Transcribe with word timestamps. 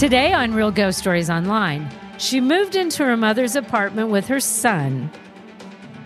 Today 0.00 0.32
on 0.32 0.54
Real 0.54 0.70
Ghost 0.70 0.98
Stories 0.98 1.28
Online, 1.28 1.86
she 2.16 2.40
moved 2.40 2.74
into 2.74 3.04
her 3.04 3.18
mother's 3.18 3.54
apartment 3.54 4.08
with 4.08 4.28
her 4.28 4.40
son. 4.40 5.10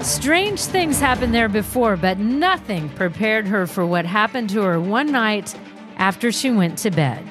Strange 0.00 0.62
things 0.62 0.98
happened 0.98 1.32
there 1.32 1.48
before, 1.48 1.96
but 1.96 2.18
nothing 2.18 2.88
prepared 2.88 3.46
her 3.46 3.68
for 3.68 3.86
what 3.86 4.04
happened 4.04 4.50
to 4.50 4.62
her 4.62 4.80
one 4.80 5.12
night 5.12 5.56
after 5.96 6.32
she 6.32 6.50
went 6.50 6.76
to 6.78 6.90
bed. 6.90 7.24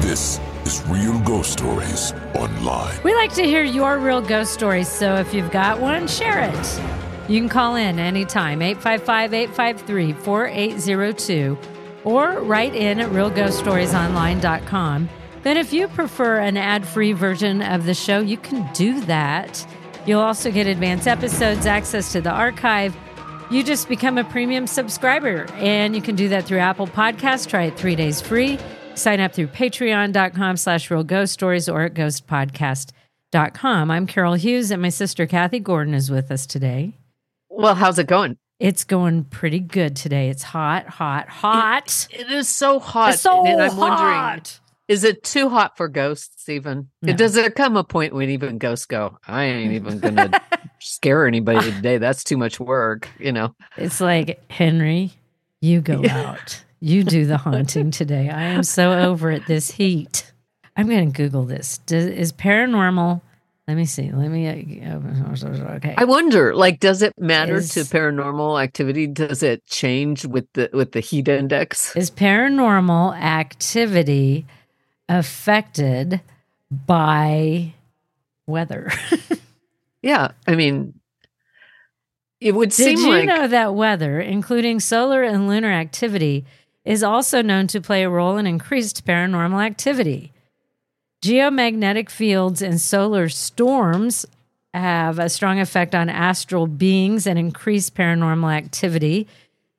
This 0.00 0.40
is 0.64 0.82
Real 0.86 1.20
Ghost 1.24 1.52
Stories 1.52 2.14
Online. 2.34 2.98
We 3.02 3.14
like 3.14 3.34
to 3.34 3.44
hear 3.44 3.62
your 3.62 3.98
real 3.98 4.22
ghost 4.22 4.54
stories, 4.54 4.88
so 4.88 5.16
if 5.16 5.34
you've 5.34 5.50
got 5.50 5.78
one, 5.78 6.08
share 6.08 6.40
it. 6.40 6.80
You 7.28 7.38
can 7.38 7.50
call 7.50 7.76
in 7.76 7.98
anytime, 7.98 8.62
855 8.62 9.34
853 9.34 10.14
4802, 10.14 11.58
or 12.04 12.40
write 12.40 12.74
in 12.74 13.00
at 13.00 13.10
realghoststoriesonline.com. 13.10 15.08
Then, 15.42 15.56
if 15.56 15.72
you 15.72 15.88
prefer 15.88 16.38
an 16.38 16.56
ad 16.56 16.86
free 16.86 17.12
version 17.12 17.62
of 17.62 17.86
the 17.86 17.94
show, 17.94 18.20
you 18.20 18.36
can 18.36 18.70
do 18.74 19.00
that. 19.02 19.66
You'll 20.06 20.20
also 20.20 20.50
get 20.50 20.66
advanced 20.66 21.08
episodes, 21.08 21.64
access 21.66 22.12
to 22.12 22.20
the 22.20 22.30
archive. 22.30 22.94
You 23.50 23.64
just 23.64 23.88
become 23.88 24.18
a 24.18 24.24
premium 24.24 24.66
subscriber, 24.66 25.46
and 25.54 25.96
you 25.96 26.02
can 26.02 26.14
do 26.14 26.28
that 26.28 26.44
through 26.44 26.58
Apple 26.58 26.86
Podcasts. 26.86 27.48
Try 27.48 27.64
it 27.64 27.76
three 27.78 27.96
days 27.96 28.20
free. 28.20 28.58
Sign 28.94 29.20
up 29.20 29.32
through 29.32 29.48
patreon.com 29.48 30.56
slash 30.56 30.90
real 30.90 31.04
ghost 31.04 31.32
stories 31.32 31.68
or 31.68 31.82
at 31.82 31.94
ghostpodcast.com. 31.94 33.90
I'm 33.90 34.06
Carol 34.06 34.34
Hughes, 34.34 34.70
and 34.70 34.82
my 34.82 34.90
sister 34.90 35.26
Kathy 35.26 35.58
Gordon 35.58 35.94
is 35.94 36.10
with 36.10 36.30
us 36.30 36.46
today. 36.46 36.98
Well, 37.48 37.74
how's 37.74 37.98
it 37.98 38.06
going? 38.06 38.36
It's 38.60 38.84
going 38.84 39.24
pretty 39.24 39.58
good 39.58 39.96
today. 39.96 40.28
It's 40.28 40.42
hot, 40.42 40.86
hot, 40.86 41.30
hot. 41.30 42.06
it, 42.10 42.20
it 42.20 42.30
is 42.30 42.46
so 42.46 42.78
hot. 42.78 43.14
It's 43.14 43.22
so 43.22 43.46
and 43.46 43.60
I'm 43.60 43.74
wondering, 43.74 44.12
hot. 44.12 44.60
is 44.86 45.02
it 45.02 45.24
too 45.24 45.48
hot 45.48 45.78
for 45.78 45.88
ghosts 45.88 46.46
even? 46.46 46.90
No. 47.00 47.14
Does 47.14 47.32
there 47.32 47.50
come 47.50 47.78
a 47.78 47.84
point 47.84 48.12
when 48.14 48.28
even 48.28 48.58
ghosts 48.58 48.84
go, 48.84 49.16
I 49.26 49.44
ain't 49.44 49.72
even 49.72 49.98
gonna 49.98 50.30
scare 50.78 51.26
anybody 51.26 51.72
today. 51.72 51.96
That's 51.96 52.22
too 52.22 52.36
much 52.36 52.60
work, 52.60 53.08
you 53.18 53.32
know. 53.32 53.54
It's 53.78 53.98
like, 53.98 54.38
Henry, 54.52 55.12
you 55.62 55.80
go 55.80 56.04
out. 56.06 56.62
You 56.80 57.02
do 57.02 57.24
the 57.24 57.38
haunting 57.38 57.90
today. 57.90 58.28
I 58.28 58.42
am 58.42 58.62
so 58.62 58.92
over 58.92 59.30
it. 59.30 59.46
This 59.46 59.70
heat. 59.70 60.30
I'm 60.76 60.86
going 60.86 61.12
to 61.12 61.16
Google 61.16 61.44
this. 61.44 61.78
Does, 61.78 62.04
is 62.06 62.32
paranormal? 62.32 63.22
Let 63.68 63.76
me 63.76 63.84
see. 63.84 64.10
Let 64.10 64.28
me. 64.30 64.48
uh, 64.84 64.98
Okay. 65.76 65.94
I 65.96 66.04
wonder, 66.04 66.54
like, 66.54 66.80
does 66.80 67.02
it 67.02 67.12
matter 67.18 67.56
Is- 67.56 67.70
to 67.74 67.80
paranormal 67.80 68.60
activity? 68.62 69.06
Does 69.06 69.42
it 69.42 69.64
change 69.66 70.24
with 70.26 70.46
the 70.54 70.70
with 70.72 70.92
the 70.92 71.00
heat 71.00 71.28
index? 71.28 71.94
Is 71.94 72.10
paranormal 72.10 73.16
activity 73.20 74.46
affected 75.08 76.20
by 76.70 77.74
weather? 78.46 78.90
Yeah. 80.02 80.30
I 80.46 80.54
mean 80.56 80.94
it 82.40 82.54
would 82.54 82.70
Did 82.70 82.96
seem 82.96 82.98
you 83.00 83.08
like 83.10 83.26
know 83.26 83.46
that 83.46 83.74
weather, 83.74 84.18
including 84.18 84.80
solar 84.80 85.22
and 85.22 85.46
lunar 85.46 85.70
activity, 85.70 86.46
is 86.86 87.02
also 87.02 87.42
known 87.42 87.66
to 87.66 87.82
play 87.82 88.02
a 88.02 88.08
role 88.08 88.38
in 88.38 88.46
increased 88.46 89.04
paranormal 89.04 89.62
activity? 89.62 90.32
Geomagnetic 91.22 92.08
fields 92.10 92.62
and 92.62 92.80
solar 92.80 93.28
storms 93.28 94.24
have 94.72 95.18
a 95.18 95.28
strong 95.28 95.60
effect 95.60 95.94
on 95.94 96.08
astral 96.08 96.66
beings 96.66 97.26
and 97.26 97.38
increase 97.38 97.90
paranormal 97.90 98.52
activity. 98.54 99.28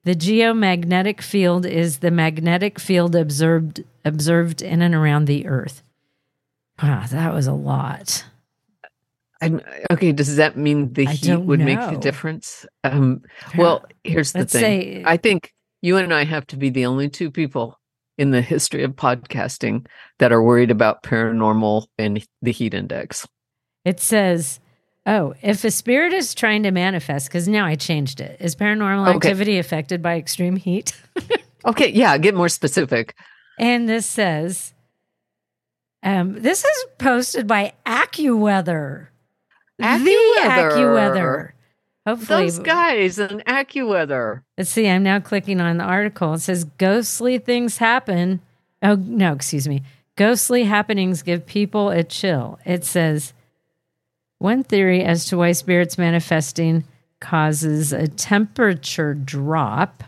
The 0.03 0.15
geomagnetic 0.15 1.21
field 1.21 1.65
is 1.65 1.99
the 1.99 2.11
magnetic 2.11 2.79
field 2.79 3.15
observed 3.15 3.83
observed 4.03 4.61
in 4.61 4.81
and 4.81 4.93
around 4.93 5.25
the 5.25 5.47
earth. 5.47 5.81
Wow, 6.81 7.05
that 7.09 7.33
was 7.33 7.47
a 7.47 7.53
lot. 7.53 8.25
I'm, 9.43 9.61
okay, 9.91 10.11
does 10.11 10.35
that 10.35 10.55
mean 10.57 10.93
the 10.93 11.05
heat 11.05 11.37
would 11.37 11.59
make 11.59 11.79
the 11.79 11.97
difference? 11.97 12.65
Um, 12.83 13.23
well, 13.57 13.85
here's 14.03 14.33
the 14.33 14.39
Let's 14.39 14.53
thing. 14.53 14.61
say- 14.61 15.03
I 15.05 15.17
think 15.17 15.53
you 15.81 15.97
and 15.97 16.13
I 16.13 16.23
have 16.25 16.45
to 16.47 16.57
be 16.57 16.69
the 16.69 16.85
only 16.85 17.09
two 17.09 17.31
people 17.31 17.79
in 18.17 18.31
the 18.31 18.41
history 18.41 18.83
of 18.83 18.91
podcasting 18.91 19.85
that 20.19 20.31
are 20.31 20.43
worried 20.43 20.71
about 20.71 21.03
paranormal 21.03 21.87
and 21.97 22.25
the 22.41 22.51
heat 22.51 22.73
index. 22.73 23.27
It 23.85 23.99
says, 23.99 24.59
oh, 25.05 25.33
if 25.41 25.63
a 25.63 25.71
spirit 25.71 26.13
is 26.13 26.33
trying 26.35 26.63
to 26.63 26.71
manifest, 26.71 27.27
because 27.27 27.47
now 27.47 27.65
I 27.65 27.75
changed 27.75 28.21
it, 28.21 28.37
is 28.39 28.55
paranormal 28.55 29.07
Okay. 29.07 29.15
activity 29.29 29.57
affected 29.57 30.01
by 30.01 30.17
extreme 30.17 30.55
heat? 30.55 30.93
Okay, 31.63 31.91
yeah, 31.91 32.17
get 32.17 32.33
more 32.33 32.49
specific. 32.49 33.15
and 33.59 33.87
this 33.87 34.07
says, 34.07 34.73
um, 36.01 36.33
this 36.41 36.65
is 36.65 36.85
posted 36.97 37.45
by 37.45 37.73
AccuWeather. 37.85 39.09
The 39.77 39.83
AccuWeather. 39.83 41.51
Hopefully, 42.07 42.43
Those 42.45 42.59
guys 42.59 43.19
in 43.19 43.41
AccuWeather. 43.47 44.41
let's 44.57 44.71
see. 44.71 44.87
I'm 44.87 45.03
now 45.03 45.19
clicking 45.19 45.61
on 45.61 45.77
the 45.77 45.83
article. 45.83 46.33
It 46.33 46.39
says 46.39 46.63
ghostly 46.63 47.37
things 47.37 47.77
happen. 47.77 48.41
Oh, 48.81 48.95
no, 48.95 49.33
excuse 49.33 49.67
me. 49.67 49.83
Ghostly 50.15 50.63
happenings 50.63 51.21
give 51.21 51.45
people 51.45 51.89
a 51.89 52.03
chill. 52.03 52.59
It 52.65 52.83
says 52.85 53.33
one 54.39 54.63
theory 54.63 55.03
as 55.03 55.25
to 55.25 55.37
why 55.37 55.51
spirits 55.51 55.97
manifesting 55.97 56.83
causes 57.19 57.93
a 57.93 58.07
temperature 58.07 59.13
drop 59.13 60.03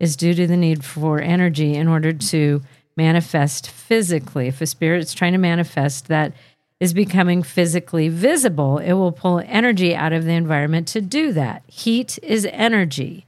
is 0.00 0.16
due 0.16 0.34
to 0.34 0.46
the 0.48 0.56
need 0.56 0.84
for 0.84 1.20
energy 1.20 1.74
in 1.74 1.86
order 1.86 2.12
to 2.12 2.60
manifest 2.96 3.70
physically. 3.70 4.48
If 4.48 4.60
a 4.60 4.66
spirit's 4.66 5.14
trying 5.14 5.32
to 5.32 5.38
manifest 5.38 6.08
that 6.08 6.32
is 6.80 6.92
becoming 6.92 7.42
physically 7.42 8.08
visible, 8.08 8.78
it 8.78 8.92
will 8.92 9.12
pull 9.12 9.42
energy 9.46 9.94
out 9.94 10.12
of 10.12 10.24
the 10.24 10.32
environment 10.32 10.86
to 10.88 11.00
do 11.00 11.32
that. 11.32 11.62
Heat 11.66 12.18
is 12.22 12.46
energy. 12.52 13.24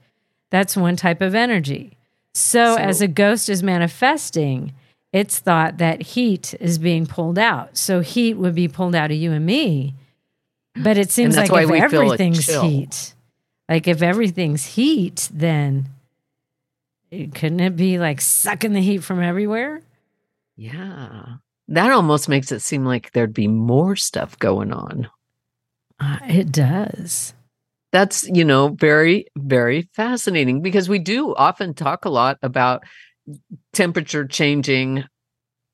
That's 0.50 0.76
one 0.76 0.96
type 0.96 1.20
of 1.20 1.34
energy. 1.34 1.96
So, 2.34 2.76
as 2.76 3.00
a 3.00 3.08
ghost 3.08 3.48
is 3.48 3.62
manifesting, 3.62 4.72
it's 5.12 5.38
thought 5.38 5.78
that 5.78 6.02
heat 6.02 6.54
is 6.60 6.78
being 6.78 7.06
pulled 7.06 7.38
out. 7.38 7.76
So, 7.76 8.00
heat 8.00 8.34
would 8.34 8.54
be 8.54 8.68
pulled 8.68 8.94
out 8.94 9.10
of 9.10 9.16
you 9.16 9.32
and 9.32 9.44
me. 9.44 9.94
But 10.76 10.98
it 10.98 11.10
seems 11.10 11.36
like 11.36 11.50
if 11.50 11.70
we 11.70 11.80
feel 11.88 12.02
a 12.02 12.04
everything's 12.04 12.46
heat, 12.46 13.14
like 13.68 13.88
if 13.88 14.02
everything's 14.02 14.64
heat, 14.64 15.28
then 15.32 15.88
couldn't 17.10 17.60
it 17.60 17.76
be 17.76 17.98
like 17.98 18.20
sucking 18.20 18.72
the 18.74 18.80
heat 18.80 19.02
from 19.02 19.22
everywhere? 19.22 19.82
Yeah. 20.56 21.36
That 21.68 21.92
almost 21.92 22.28
makes 22.28 22.50
it 22.50 22.60
seem 22.60 22.84
like 22.84 23.12
there'd 23.12 23.34
be 23.34 23.48
more 23.48 23.94
stuff 23.94 24.38
going 24.38 24.72
on. 24.72 25.08
Uh, 26.00 26.18
it 26.28 26.50
does. 26.50 27.34
That's, 27.92 28.28
you 28.28 28.44
know, 28.44 28.68
very, 28.68 29.26
very 29.36 29.88
fascinating 29.92 30.62
because 30.62 30.88
we 30.88 30.98
do 30.98 31.34
often 31.34 31.74
talk 31.74 32.04
a 32.04 32.10
lot 32.10 32.38
about 32.42 32.84
temperature 33.72 34.26
changing 34.26 35.04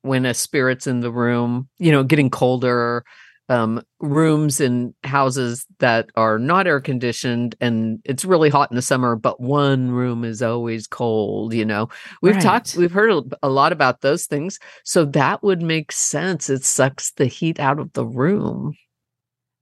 when 0.01 0.25
a 0.25 0.33
spirit's 0.33 0.87
in 0.87 0.99
the 0.99 1.11
room, 1.11 1.67
you 1.77 1.91
know, 1.91 2.03
getting 2.03 2.29
colder, 2.29 3.03
um, 3.49 3.81
rooms 3.99 4.59
in 4.59 4.93
houses 5.03 5.65
that 5.79 6.09
are 6.15 6.39
not 6.39 6.65
air 6.67 6.79
conditioned 6.81 7.55
and 7.61 7.99
it's 8.03 8.25
really 8.25 8.49
hot 8.49 8.71
in 8.71 8.75
the 8.75 8.81
summer, 8.81 9.15
but 9.15 9.39
one 9.39 9.91
room 9.91 10.23
is 10.23 10.41
always 10.41 10.87
cold. 10.87 11.53
You 11.53 11.65
know, 11.65 11.89
we've 12.21 12.35
Right. 12.35 12.43
talked, 12.43 12.75
we've 12.75 12.91
heard 12.91 13.35
a- 13.43 13.49
lot 13.49 13.71
about 13.71 14.01
those 14.01 14.25
things. 14.25 14.59
So 14.83 15.05
that 15.05 15.43
would 15.43 15.61
make 15.61 15.91
sense. 15.91 16.49
It 16.49 16.63
sucks 16.65 17.11
the 17.11 17.25
heat 17.27 17.59
out 17.59 17.79
of 17.79 17.93
the 17.93 18.05
room. 18.05 18.73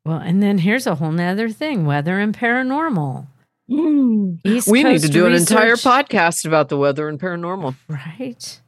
Well, 0.05 0.17
and 0.19 0.41
then 0.41 0.57
here's 0.59 0.87
a 0.87 0.95
whole 0.95 1.11
nother 1.11 1.49
thing 1.49 1.85
weather 1.85 2.19
and 2.19 2.33
paranormal. 2.35 3.27
East 4.45 4.67
we 4.67 4.83
need 4.83 5.01
to 5.01 5.07
do 5.09 5.25
an 5.25 5.33
entire 5.33 5.75
podcast 5.75 6.45
about 6.45 6.69
the 6.69 6.77
weather 6.77 7.07
and 7.07 7.19
paranormal. 7.19 7.75
Right. 7.87 8.59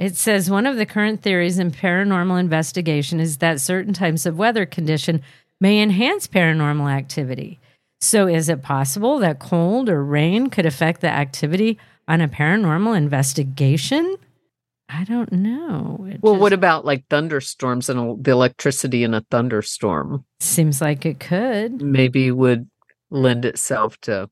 It 0.00 0.16
says 0.16 0.48
one 0.48 0.64
of 0.64 0.78
the 0.78 0.86
current 0.86 1.20
theories 1.20 1.58
in 1.58 1.72
paranormal 1.72 2.40
investigation 2.40 3.20
is 3.20 3.36
that 3.36 3.60
certain 3.60 3.92
types 3.92 4.24
of 4.24 4.38
weather 4.38 4.64
condition 4.64 5.20
may 5.60 5.82
enhance 5.82 6.26
paranormal 6.26 6.90
activity. 6.90 7.60
So, 8.00 8.26
is 8.26 8.48
it 8.48 8.62
possible 8.62 9.18
that 9.18 9.40
cold 9.40 9.90
or 9.90 10.02
rain 10.02 10.48
could 10.48 10.64
affect 10.64 11.02
the 11.02 11.10
activity 11.10 11.78
on 12.08 12.22
a 12.22 12.28
paranormal 12.28 12.96
investigation? 12.96 14.16
I 14.88 15.04
don't 15.04 15.32
know. 15.32 16.06
It 16.10 16.22
Well, 16.22 16.36
what 16.36 16.54
about 16.54 16.86
like 16.86 17.06
thunderstorms 17.10 17.90
and 17.90 18.24
the 18.24 18.30
electricity 18.30 19.04
in 19.04 19.12
a 19.12 19.20
thunderstorm? 19.30 20.24
seems 20.40 20.80
like 20.80 21.04
it 21.04 21.20
could. 21.20 21.82
Maybe 21.82 22.30
would 22.30 22.70
lend 23.10 23.44
itself 23.44 24.00
to. 24.00 24.30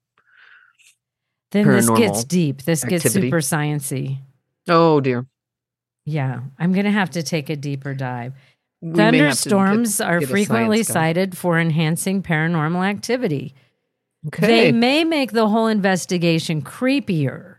Then 1.50 1.66
this 1.66 1.90
gets 1.90 2.24
deep. 2.24 2.62
This 2.62 2.84
gets 2.84 3.12
super 3.12 3.40
sciency. 3.40 4.20
Oh 4.66 5.02
dear. 5.02 5.26
Yeah, 6.08 6.40
I'm 6.58 6.72
going 6.72 6.84
to 6.86 6.90
have 6.90 7.10
to 7.10 7.22
take 7.22 7.50
a 7.50 7.56
deeper 7.56 7.94
dive. 7.94 8.32
We 8.80 8.90
to 8.90 8.96
get- 8.96 9.12
Thunderstorms 9.12 10.00
are 10.00 10.20
get 10.20 10.28
frequently 10.28 10.82
cited 10.82 11.36
for 11.36 11.58
enhancing 11.58 12.22
paranormal 12.22 12.86
activity. 12.88 13.54
Okay. 14.28 14.46
They 14.46 14.72
may 14.72 15.04
make 15.04 15.32
the 15.32 15.48
whole 15.48 15.66
investigation 15.66 16.62
creepier, 16.62 17.56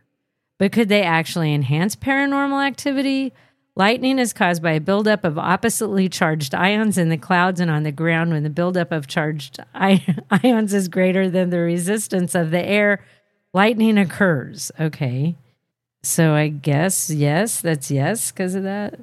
but 0.58 0.72
could 0.72 0.90
they 0.90 1.04
actually 1.04 1.54
enhance 1.54 1.96
paranormal 1.96 2.66
activity? 2.66 3.34
Lightning 3.76 4.20
is 4.20 4.34
caused 4.34 4.62
by 4.62 4.72
a 4.72 4.82
buildup 4.82 5.24
of 5.24 5.38
oppositely 5.38 6.10
charged 6.10 6.54
ions 6.54 6.98
in 6.98 7.10
the 7.10 7.18
clouds 7.18 7.60
and 7.62 7.72
on 7.72 7.84
the 7.84 7.92
ground 7.94 8.32
when 8.32 8.44
the 8.44 8.50
buildup 8.50 8.92
of 8.92 9.08
charged 9.08 9.60
ions 9.74 10.74
is 10.74 10.88
greater 10.90 11.30
than 11.30 11.50
the 11.50 11.60
resistance 11.60 12.36
of 12.36 12.52
the 12.52 12.62
air. 12.66 13.06
Lightning 13.54 13.98
occurs. 13.98 14.72
Okay. 14.80 15.36
So 16.04 16.34
I 16.34 16.48
guess, 16.48 17.10
yes, 17.10 17.62
that's 17.62 17.92
yes 17.92 18.32
because 18.32 18.56
of 18.56 18.64
that. 18.64 19.00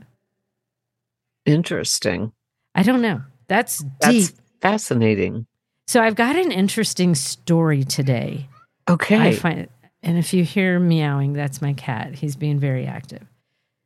Interesting. 1.45 2.33
I 2.75 2.83
don't 2.83 3.03
know. 3.03 3.23
That's 3.49 3.79
deep. 3.79 3.91
That's 4.01 4.33
fascinating. 4.61 5.47
So 5.87 6.03
I've 6.03 6.17
got 6.17 6.37
an 6.37 6.51
interesting 6.51 7.15
story 7.15 7.85
today. 7.85 8.49
Okay. 8.89 9.19
I 9.21 9.35
find, 9.35 9.69
and 10.03 10.19
if 10.19 10.33
you 10.35 10.43
hear 10.45 10.81
meowing, 10.81 11.33
that's 11.33 11.63
my 11.63 11.73
cat. 11.75 12.15
He's 12.15 12.35
being 12.37 12.59
very 12.59 12.87
active. 12.87 13.23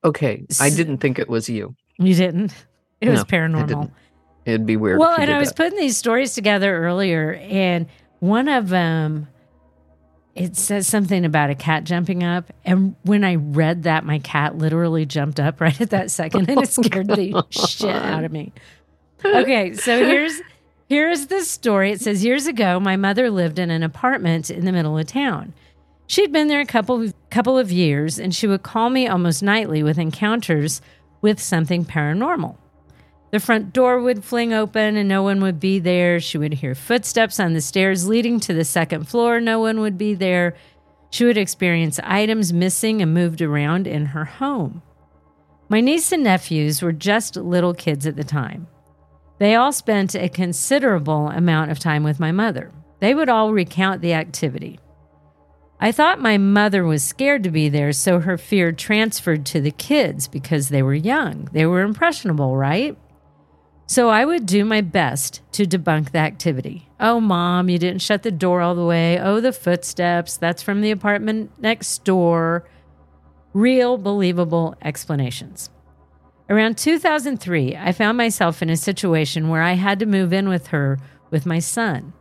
okay. 0.05 0.47
I 0.61 0.71
didn't 0.71 0.99
think 0.99 1.19
it 1.19 1.29
was 1.29 1.49
you. 1.49 1.75
You 1.99 2.15
didn't? 2.15 2.55
It 3.01 3.09
was 3.11 3.19
No, 3.19 3.23
I 3.23 3.25
paranormal. 3.25 3.91
It'd 4.47 4.65
be 4.67 4.77
weird. 4.79 4.99
Well, 4.99 5.15
and 5.19 5.31
I 5.31 5.39
was 5.39 5.49
that. 5.49 5.57
putting 5.57 5.79
these 5.79 5.97
stories 5.99 6.35
together 6.35 6.75
earlier, 6.85 7.35
and 7.35 7.87
one 8.21 8.49
of 8.49 8.69
them, 8.71 9.29
it 10.41 10.57
says 10.57 10.87
something 10.87 11.27
about 11.27 11.51
a 11.51 11.55
cat 11.55 11.85
jumping 11.85 12.25
up. 12.25 12.51
And 12.65 12.97
when 13.03 13.25
I 13.25 13.35
read 13.35 13.83
that, 13.83 14.07
my 14.07 14.21
cat 14.21 14.57
literally 14.57 15.05
jumped 15.05 15.39
up 15.39 15.61
right 15.61 15.79
at 15.79 15.91
that 15.91 16.11
second, 16.11 16.49
and 16.49 16.63
it 16.63 16.69
oh, 16.79 16.83
scared 16.83 17.09
the 17.09 17.45
shit 17.51 17.95
out 17.95 18.25
of 18.25 18.33
me. 18.33 18.53
Okay, 19.23 19.75
so 19.75 20.03
here's 20.03 20.41
here's 20.89 21.27
the 21.27 21.43
story. 21.43 21.93
It 21.93 22.01
says 22.01 22.25
years 22.25 22.47
ago, 22.47 22.81
my 22.81 22.97
mother 22.97 23.31
lived 23.31 23.59
in 23.59 23.71
an 23.71 23.83
apartment 23.83 24.51
in 24.51 24.65
the 24.65 24.73
middle 24.73 24.97
of 24.97 25.07
town. 25.07 25.53
She'd 26.07 26.33
been 26.33 26.49
there 26.49 26.63
a 26.63 26.67
couple 26.67 27.03
of, 27.03 27.15
couple 27.29 27.59
of 27.59 27.71
years, 27.71 28.19
and 28.19 28.35
she 28.35 28.47
would 28.47 28.63
call 28.63 28.89
me 28.89 29.07
almost 29.07 29.43
nightly 29.43 29.83
with 29.83 29.99
encounters 29.99 30.81
with 31.21 31.39
something 31.39 31.85
paranormal. 31.85 32.57
The 33.31 33.41
front 33.41 33.73
door 33.73 34.01
would 34.01 34.25
fling 34.25 34.53
open 34.53 34.97
and 34.97 35.09
no 35.09 35.23
one 35.23 35.41
would 35.41 35.61
be 35.61 35.79
there. 35.79 36.19
She 36.19 36.37
would 36.37 36.55
hear 36.55 36.75
footsteps 36.75 37.39
on 37.39 37.53
the 37.53 37.61
stairs 37.61 38.09
leading 38.09 38.41
to 38.41 38.53
the 38.53 38.65
second 38.65 39.09
floor. 39.09 39.41
No 39.41 39.61
one 39.61 39.81
would 39.81 39.97
be 39.97 40.15
there. 40.15 40.57
She 41.11 41.25
would 41.25 41.39
experience 41.39 42.01
items 42.03 42.53
missing 42.53 43.01
and 43.01 43.15
moved 43.15 43.41
around 43.41 43.87
in 43.87 44.07
her 44.07 44.25
home. 44.25 44.83
My 45.69 45.81
niece 45.81 46.11
and 46.11 46.25
nephews 46.25 46.83
were 46.83 46.93
just 46.93 47.37
little 47.37 47.75
kids 47.75 48.07
at 48.07 48.17
the 48.17 48.25
time. 48.25 48.67
They 49.39 49.55
all 49.55 49.73
spent 49.73 50.15
a 50.15 50.29
considerable 50.29 51.29
amount 51.29 51.71
of 51.71 51.79
time 51.79 52.03
with 52.03 52.19
my 52.19 52.33
mother. 52.33 52.73
They 52.99 53.15
would 53.15 53.29
all 53.29 53.53
recount 53.53 54.03
the 54.03 54.13
activity. 54.13 54.81
I 55.81 55.93
thought 55.93 56.21
my 56.21 56.37
mother 56.37 56.85
was 56.85 57.03
scared 57.03 57.45
to 57.45 57.51
be 57.51 57.69
there, 57.69 57.93
so 57.93 58.21
her 58.21 58.37
fear 58.37 58.71
transferred 58.73 59.47
to 59.47 59.61
the 59.61 59.71
kids 59.71 60.29
because 60.29 60.69
they 60.69 60.83
were 60.83 60.93
young. 60.93 61.49
They 61.53 61.65
were 61.65 61.81
impressionable, 61.81 62.57
right? 62.57 62.99
So 63.91 64.09
I 64.09 64.25
would 64.25 64.47
do 64.47 64.65
my 64.65 64.83
best 64.83 65.41
to 65.51 65.67
debunk 65.67 66.13
the 66.13 66.19
activity. 66.19 66.89
Oh, 67.01 67.19
mom, 67.19 67.69
you 67.69 67.77
didn't 67.77 68.03
shut 68.03 68.23
the 68.23 68.31
door 68.31 68.61
all 68.61 68.77
the 68.77 68.85
way. 68.85 69.19
Oh, 69.19 69.41
the 69.41 69.53
footsteps. 69.53 70.37
That's 70.37 70.63
from 70.63 70.81
the 70.81 70.93
apartment 70.93 71.51
next 71.59 72.05
door. 72.05 72.69
Real, 73.53 73.99
believable 73.99 74.77
explanations. 74.81 75.71
Around 76.49 76.79
2003, 76.79 77.75
I 77.75 77.91
found 77.91 78.17
myself 78.17 78.63
in 78.63 78.71
a 78.71 78.77
situation 78.77 79.49
where 79.49 79.63
I 79.63 79.73
had 79.73 79.99
to 79.99 80.07
move 80.07 80.33
in 80.33 80.49
with 80.49 80.69
her 80.69 81.01
with 81.33 81.45
my 81.45 81.59
son. 81.59 82.13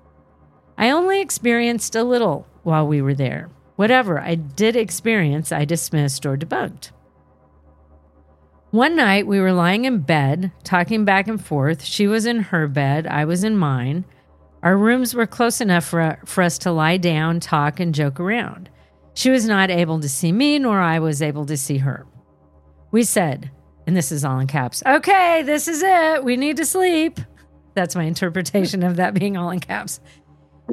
I 0.76 0.90
only 0.90 1.22
experienced 1.22 1.96
a 1.96 2.04
little 2.04 2.48
while 2.64 2.88
we 2.88 3.00
were 3.00 3.14
there. 3.14 3.52
Whatever 3.76 4.20
I 4.20 4.34
did 4.34 4.76
experience, 4.76 5.52
I 5.52 5.66
dismissed 5.66 6.26
or 6.26 6.36
debunked. 6.36 6.90
One 8.72 8.96
night 8.96 9.26
we 9.26 9.40
were 9.40 9.52
lying 9.52 9.86
in 9.86 10.00
bed, 10.00 10.52
talking 10.64 11.04
back 11.04 11.28
and 11.28 11.44
forth. 11.44 11.84
She 11.84 12.06
was 12.06 12.28
in 12.28 12.40
her 12.40 12.68
bed, 12.68 13.08
I 13.08 13.26
was 13.26 13.44
in 13.44 13.58
mine. 13.58 14.06
Our 14.62 14.78
rooms 14.78 15.16
were 15.16 15.26
close 15.26 15.60
enough 15.60 15.86
for, 15.86 16.20
for 16.26 16.44
us 16.44 16.60
to 16.60 16.72
lie 16.72 16.98
down, 16.98 17.40
talk, 17.40 17.80
and 17.80 17.96
joke 17.96 18.20
around. 18.20 18.70
She 19.16 19.32
was 19.32 19.46
not 19.46 19.72
able 19.72 20.00
to 20.02 20.10
see 20.10 20.32
me, 20.32 20.60
nor 20.60 20.80
I 20.80 21.00
was 21.00 21.22
able 21.22 21.48
to 21.48 21.58
see 21.58 21.78
her. 21.78 22.06
We 22.92 23.04
said, 23.04 23.50
and 23.88 23.98
this 23.98 24.12
is 24.12 24.24
all 24.24 24.38
in 24.40 24.46
caps, 24.46 24.84
okay, 24.86 25.42
this 25.42 25.68
is 25.68 25.82
it. 25.82 26.24
We 26.24 26.38
need 26.38 26.58
to 26.58 26.66
sleep. 26.66 27.20
That's 27.74 27.96
my 27.96 28.04
interpretation 28.04 28.84
of 28.84 28.98
that 28.98 29.16
being 29.16 29.36
all 29.36 29.50
in 29.50 29.62
caps. 29.62 30.00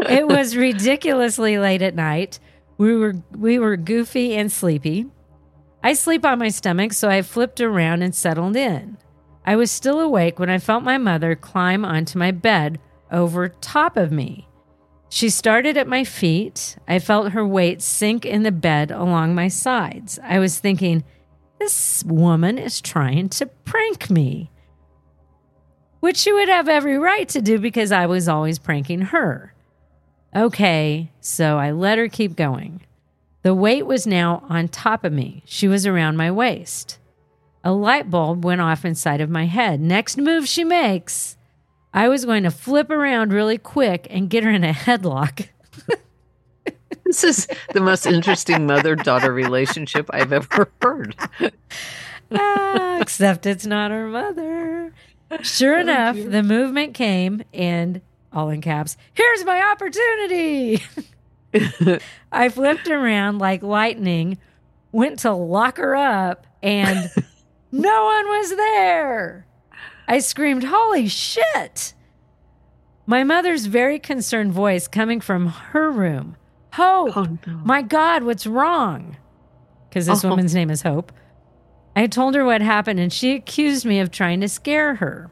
It 0.07 0.29
was 0.29 0.55
ridiculously 0.55 1.59
late 1.59 1.81
at 1.81 1.95
night. 1.95 2.41
We 2.77 2.95
were 2.95 3.15
we 3.31 3.59
were 3.59 3.79
goofy 3.79 4.37
and 4.37 4.53
sleepy. 4.53 5.07
I 5.87 5.93
sleep 5.93 6.25
on 6.25 6.41
my 6.41 6.49
stomach, 6.49 6.93
so 6.93 7.09
I 7.09 7.23
flipped 7.23 7.61
around 7.61 8.03
and 8.03 8.13
settled 8.13 8.57
in. 8.57 8.99
I 9.45 9.55
was 9.55 9.71
still 9.71 10.01
awake 10.01 10.41
when 10.41 10.51
I 10.51 10.59
felt 10.59 10.83
my 10.83 10.99
mother 10.99 11.37
climb 11.37 11.85
onto 11.85 12.19
my 12.19 12.33
bed 12.33 12.81
over 13.13 13.51
top 13.51 13.97
of 13.97 14.11
me. 14.11 14.49
She 15.11 15.31
started 15.31 15.77
at 15.77 15.87
my 15.87 16.03
feet. 16.03 16.77
I 16.89 16.99
felt 16.99 17.31
her 17.31 17.47
weight 17.47 17.83
sink 17.83 18.27
in 18.27 18.43
the 18.43 18.51
bed 18.51 18.91
along 18.91 19.37
my 19.37 19.47
sides. 19.47 20.19
I 20.25 20.41
was 20.41 20.59
thinking, 20.59 21.05
this 21.61 22.03
woman 22.03 22.59
is 22.59 22.81
trying 22.81 23.29
to 23.29 23.47
prank 23.47 24.11
me. 24.11 24.51
Which 26.01 26.17
she 26.17 26.33
would 26.33 26.49
have 26.49 26.69
every 26.69 26.99
right 26.99 27.29
to 27.29 27.41
do 27.41 27.61
because 27.61 27.93
I 27.93 28.07
was 28.07 28.29
always 28.29 28.59
pranking 28.59 29.03
her. 29.03 29.55
Okay, 30.35 31.13
so 31.21 31.59
I 31.59 31.71
let 31.71 31.97
her 31.97 32.09
keep 32.09 32.35
going. 32.35 32.86
The 33.47 33.55
weight 33.55 33.87
was 33.87 34.09
now 34.09 34.43
on 34.49 34.67
top 34.67 35.05
of 35.05 35.13
me. 35.13 35.45
She 35.47 35.69
was 35.69 35.87
around 35.87 36.17
my 36.17 36.33
waist. 36.33 36.99
A 37.63 37.71
light 37.71 38.11
bulb 38.11 38.45
went 38.45 38.61
off 38.61 38.85
inside 38.85 39.21
of 39.21 39.31
my 39.31 39.47
head. 39.47 39.81
Next 39.81 40.17
move 40.17 40.49
she 40.49 40.65
makes, 40.65 41.37
I 41.95 42.09
was 42.09 42.25
going 42.25 42.43
to 42.43 42.51
flip 42.51 42.91
around 42.91 43.33
really 43.33 43.57
quick 43.57 44.09
and 44.11 44.29
get 44.29 44.43
her 44.43 44.51
in 44.51 44.65
a 44.65 44.73
headlock. 44.73 45.47
This 47.05 47.23
is 47.23 47.47
the 47.73 47.81
most 47.81 48.05
interesting 48.05 48.67
mother 48.67 48.97
daughter 48.97 49.33
relationship 49.33 50.11
I've 50.13 50.33
ever 50.33 50.69
heard. 50.83 51.15
Ah, 52.33 52.99
except 52.99 53.47
it's 53.47 53.65
not 53.65 53.93
her 53.93 54.09
mother. 54.09 54.93
Sure 55.43 55.79
enough, 55.79 56.17
the 56.17 56.43
movement 56.43 56.95
came 56.95 57.45
and 57.55 58.01
all 58.33 58.51
in 58.51 58.61
caps, 58.61 58.97
here's 59.15 59.45
my 59.45 59.63
opportunity. 59.63 60.83
I 62.33 62.49
flipped 62.49 62.89
around 62.89 63.39
like 63.39 63.63
lightning, 63.63 64.39
went 64.93 65.21
to 65.21 65.33
lock 65.33 65.77
her 65.79 65.95
up, 65.97 66.47
and 66.63 67.11
No 67.73 68.05
one 68.05 68.27
was 68.27 68.57
there. 68.57 69.47
I 70.09 70.21
screamed, 70.21 70.65
Holy 70.65 71.09
shit! 71.09 71.95
My 73.07 73.23
mother's 73.25 73.67
very 73.67 73.99
concerned 73.99 74.53
voice 74.53 74.89
coming 74.89 75.21
from 75.21 75.47
her 75.49 75.91
room. 75.91 76.37
Hope, 76.75 77.17
Oh, 77.17 77.39
no. 77.47 77.55
my 77.65 77.83
God, 77.83 78.23
what's 78.25 78.47
wrong? 78.47 79.17
Because 79.89 80.07
this 80.07 80.25
Oh. 80.25 80.29
woman's 80.31 80.55
name 80.55 80.71
is 80.71 80.83
Hope. 80.83 81.13
I 81.95 82.07
told 82.07 82.35
her 82.35 82.45
what 82.45 82.61
happened 82.61 83.01
and 83.01 83.13
she 83.13 83.35
accused 83.35 83.85
me 83.87 84.01
of 84.01 84.11
trying 84.11 84.41
to 84.43 84.49
scare 84.49 84.97
her. 84.97 85.31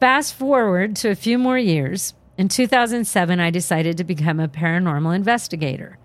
Fast 0.00 0.34
forward 0.34 0.96
to 0.96 1.10
a 1.10 1.14
few 1.14 1.36
more 1.38 1.58
years. 1.58 2.14
In 2.40 2.48
2007, 2.48 3.38
I 3.38 3.50
decided 3.50 3.98
to 3.98 4.02
become 4.04 4.40
a 4.40 4.48
paranormal 4.48 5.14
investigator. 5.14 5.98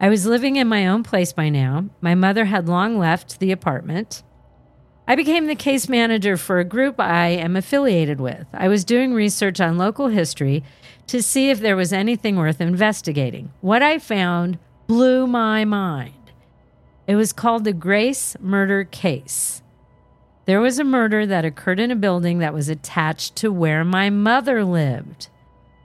I 0.00 0.08
was 0.08 0.24
living 0.24 0.54
in 0.54 0.68
my 0.68 0.86
own 0.86 1.02
place 1.02 1.32
by 1.32 1.48
now. 1.48 1.86
My 2.00 2.14
mother 2.14 2.44
had 2.44 2.68
long 2.68 2.96
left 2.96 3.40
the 3.40 3.50
apartment. 3.50 4.22
I 5.08 5.16
became 5.16 5.48
the 5.48 5.56
case 5.56 5.88
manager 5.88 6.36
for 6.36 6.60
a 6.60 6.64
group 6.64 7.00
I 7.00 7.30
am 7.30 7.56
affiliated 7.56 8.20
with. 8.20 8.46
I 8.52 8.68
was 8.68 8.84
doing 8.84 9.14
research 9.14 9.60
on 9.60 9.78
local 9.78 10.06
history 10.06 10.62
to 11.08 11.20
see 11.20 11.50
if 11.50 11.58
there 11.58 11.74
was 11.74 11.92
anything 11.92 12.36
worth 12.36 12.60
investigating. 12.60 13.50
What 13.60 13.82
I 13.82 13.98
found 13.98 14.60
blew 14.86 15.26
my 15.26 15.64
mind. 15.64 16.30
It 17.08 17.16
was 17.16 17.32
called 17.32 17.64
the 17.64 17.72
Grace 17.72 18.36
Murder 18.38 18.84
Case. 18.84 19.60
There 20.44 20.60
was 20.60 20.78
a 20.78 20.84
murder 20.84 21.26
that 21.26 21.44
occurred 21.44 21.80
in 21.80 21.90
a 21.90 21.96
building 21.96 22.38
that 22.38 22.54
was 22.54 22.68
attached 22.68 23.34
to 23.38 23.50
where 23.50 23.84
my 23.84 24.08
mother 24.08 24.64
lived. 24.64 25.26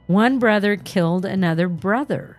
One 0.06 0.38
brother 0.38 0.76
killed 0.76 1.24
another 1.24 1.68
brother. 1.68 2.38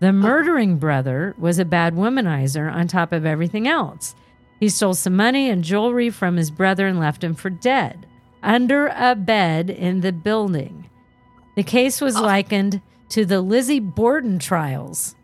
The 0.00 0.08
oh. 0.08 0.12
murdering 0.12 0.78
brother 0.78 1.34
was 1.38 1.58
a 1.58 1.64
bad 1.64 1.94
womanizer 1.94 2.72
on 2.72 2.88
top 2.88 3.12
of 3.12 3.24
everything 3.24 3.68
else. 3.68 4.14
He 4.58 4.68
stole 4.68 4.94
some 4.94 5.16
money 5.16 5.50
and 5.50 5.62
jewelry 5.62 6.10
from 6.10 6.36
his 6.36 6.50
brother 6.50 6.86
and 6.86 6.98
left 6.98 7.22
him 7.22 7.34
for 7.34 7.50
dead 7.50 8.06
under 8.42 8.86
a 8.88 9.14
bed 9.14 9.70
in 9.70 10.00
the 10.00 10.12
building. 10.12 10.88
The 11.56 11.62
case 11.62 12.00
was 12.00 12.16
oh. 12.16 12.22
likened 12.22 12.80
to 13.10 13.24
the 13.24 13.40
Lizzie 13.40 13.80
Borden 13.80 14.38
trials. 14.38 15.14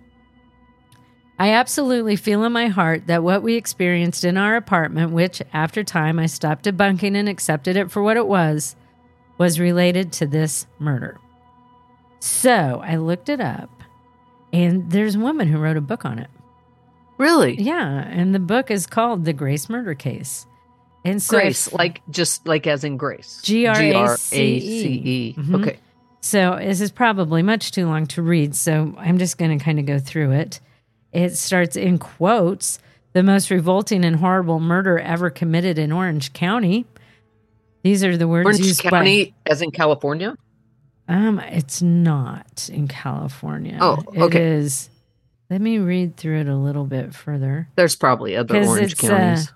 I 1.39 1.51
absolutely 1.51 2.17
feel 2.17 2.45
in 2.45 2.53
my 2.53 2.69
heart 2.69 3.07
that 3.07 3.23
what 3.23 3.43
we 3.43 3.55
experienced 3.55 4.25
in 4.25 4.37
our 4.37 4.55
apartment, 4.57 5.13
which 5.13 5.43
after 5.53 5.83
time 5.83 6.19
I 6.19 6.27
stopped 6.27 6.65
debunking 6.65 7.17
and 7.17 7.29
accepted 7.29 7.77
it 7.77 7.91
for 7.91 8.03
what 8.03 8.17
it 8.17 8.27
was, 8.27 8.77
was 9.39 9.59
related 9.59 10.13
to 10.13 10.27
this 10.27 10.67
murder. 10.79 11.19
So 12.23 12.81
I 12.85 12.97
looked 12.99 13.29
it 13.29 13.41
up, 13.41 13.69
and 14.53 14.93
there's 14.93 15.17
a 15.17 15.19
woman 15.19 15.49
who 15.49 15.59
wrote 15.59 15.77
a 15.77 15.81
book 15.81 16.05
on 16.05 16.21
it. 16.21 16.31
Really? 17.19 17.61
Yeah, 17.61 18.07
and 18.09 18.33
the 18.33 18.39
book 18.39 18.71
is 18.71 18.87
called 18.87 19.25
The 19.25 19.33
Grace 19.33 19.69
Murder 19.69 19.95
Case. 19.95 20.47
And 21.05 21.21
so 21.21 21.37
Grace, 21.37 21.73
like 21.73 22.01
just 22.11 22.47
like 22.47 22.69
as 22.69 22.85
in 22.85 22.97
Grace. 22.97 23.41
G-R-A-C-E. 23.43 24.61
G-R-A-C-E. 24.61 25.35
Mhm. 25.37 25.63
Okay. 25.63 25.79
So 26.21 26.59
this 26.61 26.81
is 26.81 26.93
probably 26.93 27.43
much 27.43 27.73
too 27.73 27.87
long 27.87 28.07
to 28.07 28.23
read, 28.23 28.55
so 28.55 28.95
I'm 28.99 29.19
just 29.19 29.37
going 29.37 29.59
to 29.59 29.65
kind 29.65 29.81
of 29.81 29.87
go 29.87 29.99
through 29.99 30.31
it. 30.31 30.61
It 31.13 31.37
starts 31.37 31.75
in 31.75 31.99
quotes 31.99 32.79
the 33.15 33.25
most 33.25 33.51
revolting 33.51 34.05
and 34.05 34.15
horrible 34.15 34.61
murder 34.61 34.97
ever 34.97 35.29
committed 35.29 35.77
in 35.77 35.91
Orange 35.91 36.33
County. 36.33 36.87
These 37.83 38.05
are 38.05 38.17
the 38.17 38.29
words 38.29 38.47
Orange 38.47 38.61
used 38.61 38.83
County, 38.83 39.35
as 39.45 39.61
in 39.61 39.73
California. 39.73 40.37
Um, 41.13 41.39
it's 41.41 41.83
not 41.83 42.71
in 42.73 42.89
California. 42.89 43.77
Oh, 43.81 44.03
okay. 44.17 44.53
is. 44.53 44.89
Let 45.51 45.61
me 45.61 45.79
read 45.79 46.17
through 46.17 46.41
it 46.41 46.49
a 46.49 46.57
little 46.57 46.87
bit 46.87 47.15
further. 47.15 47.69
There's 47.77 47.95
probably 47.95 48.35
other 48.35 48.65
Orange 48.65 48.95
uh, 49.05 49.09
counties. 49.09 49.53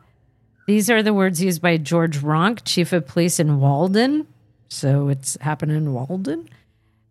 These 0.66 0.90
are 0.90 1.02
the 1.02 1.14
words 1.14 1.42
used 1.42 1.62
by 1.62 1.78
George 1.78 2.18
Ronk, 2.18 2.60
chief 2.64 2.92
of 2.92 3.06
police 3.06 3.40
in 3.40 3.60
Walden. 3.60 4.26
So 4.68 5.08
it's 5.08 5.38
happening 5.40 5.76
in 5.76 5.94
Walden. 5.94 6.50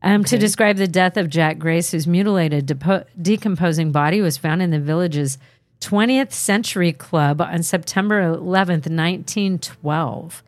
Um, 0.04 0.24
To 0.26 0.38
describe 0.38 0.78
the 0.78 0.88
death 0.88 1.18
of 1.18 1.30
Jack 1.30 1.58
Grace, 1.58 1.90
whose 1.92 2.06
mutilated, 2.06 2.68
depo- 2.68 3.06
decomposing 3.20 3.92
body 3.92 4.22
was 4.22 4.38
found 4.38 4.62
in 4.62 4.70
the 4.70 4.80
village's 4.80 5.40
20th 5.82 6.32
Century 6.32 6.94
Club 6.94 7.42
on 7.42 7.64
September 7.64 8.22
11th, 8.22 8.88
1912. 8.88 10.44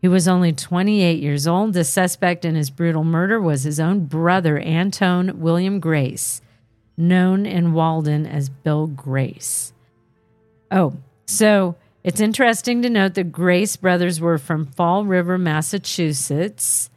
He 0.00 0.08
was 0.08 0.28
only 0.28 0.52
28 0.52 1.20
years 1.20 1.46
old. 1.46 1.72
The 1.72 1.84
suspect 1.84 2.44
in 2.44 2.54
his 2.54 2.70
brutal 2.70 3.04
murder 3.04 3.40
was 3.40 3.64
his 3.64 3.80
own 3.80 4.06
brother, 4.06 4.58
Antone 4.58 5.40
William 5.40 5.80
Grace, 5.80 6.40
known 6.96 7.46
in 7.46 7.72
Walden 7.72 8.24
as 8.26 8.48
Bill 8.48 8.86
Grace. 8.86 9.72
Oh, 10.70 10.94
so 11.26 11.76
it's 12.04 12.20
interesting 12.20 12.82
to 12.82 12.90
note 12.90 13.14
the 13.14 13.24
Grace 13.24 13.76
brothers 13.76 14.20
were 14.20 14.38
from 14.38 14.66
Fall 14.66 15.04
River, 15.04 15.36
Massachusetts, 15.36 16.90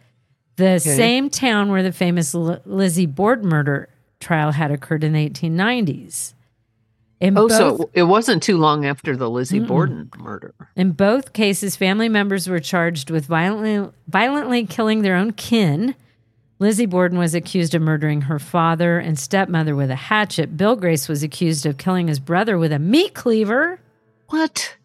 the 0.57 0.77
same 0.79 1.29
town 1.29 1.71
where 1.71 1.81
the 1.81 1.91
famous 1.91 2.35
L- 2.35 2.61
Lizzie 2.65 3.07
Borden 3.07 3.47
murder 3.49 3.89
trial 4.19 4.51
had 4.51 4.69
occurred 4.69 5.03
in 5.03 5.13
the 5.13 5.29
1890s. 5.29 6.33
In 7.21 7.37
Oh, 7.37 7.47
both, 7.47 7.57
so 7.57 7.89
it 7.93 8.03
wasn't 8.03 8.41
too 8.41 8.57
long 8.57 8.83
after 8.83 9.15
the 9.15 9.29
Lizzie 9.29 9.59
Borden 9.59 10.09
murder. 10.17 10.55
in 10.75 10.91
both 10.91 11.33
cases, 11.33 11.75
family 11.75 12.09
members 12.09 12.49
were 12.49 12.59
charged 12.59 13.11
with 13.11 13.27
violently, 13.27 13.91
violently 14.07 14.65
killing 14.65 15.03
their 15.03 15.15
own 15.15 15.31
kin. 15.31 15.93
Lizzie 16.57 16.87
Borden 16.87 17.19
was 17.19 17.35
accused 17.35 17.75
of 17.75 17.83
murdering 17.83 18.21
her 18.21 18.39
father 18.39 18.97
and 18.97 19.19
stepmother 19.19 19.75
with 19.75 19.91
a 19.91 19.95
hatchet. 19.95 20.57
Bill 20.57 20.75
Grace 20.75 21.07
was 21.07 21.21
accused 21.21 21.65
of 21.67 21.77
killing 21.77 22.07
his 22.07 22.19
brother 22.19 22.57
with 22.57 22.71
a 22.71 22.79
meat 22.79 23.13
cleaver. 23.13 23.79
What? 24.29 24.75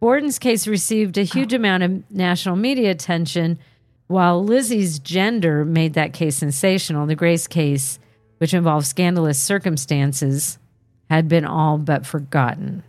Borden's 0.00 0.40
case 0.40 0.66
received 0.66 1.16
a 1.16 1.22
oh. 1.22 1.24
huge 1.24 1.52
amount 1.52 1.84
of 1.84 2.10
national 2.10 2.56
media 2.56 2.90
attention, 2.90 3.60
while 4.08 4.44
Lizzie's 4.44 4.98
gender 4.98 5.64
made 5.64 5.94
that 5.94 6.12
case 6.12 6.36
sensational. 6.36 7.06
The 7.06 7.14
Grace 7.14 7.46
case, 7.46 8.00
which 8.38 8.52
involved 8.52 8.86
scandalous 8.86 9.38
circumstances, 9.38 10.58
had 11.14 11.28
been 11.28 11.44
all 11.44 11.78
but 11.78 12.04
forgotten. 12.06 12.82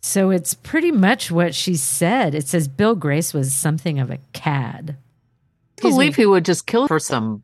So 0.00 0.30
it's 0.30 0.54
pretty 0.54 0.90
much 0.92 1.30
what 1.30 1.54
she 1.54 1.74
said. 1.76 2.34
It 2.34 2.46
says 2.48 2.68
Bill 2.68 2.94
Grace 2.94 3.34
was 3.34 3.52
something 3.52 3.98
of 3.98 4.10
a 4.10 4.18
cad. 4.32 4.96
I 5.78 5.82
believe 5.82 6.16
he 6.16 6.26
would 6.26 6.44
just 6.44 6.66
kill 6.66 6.86
for 6.88 6.98
some 6.98 7.42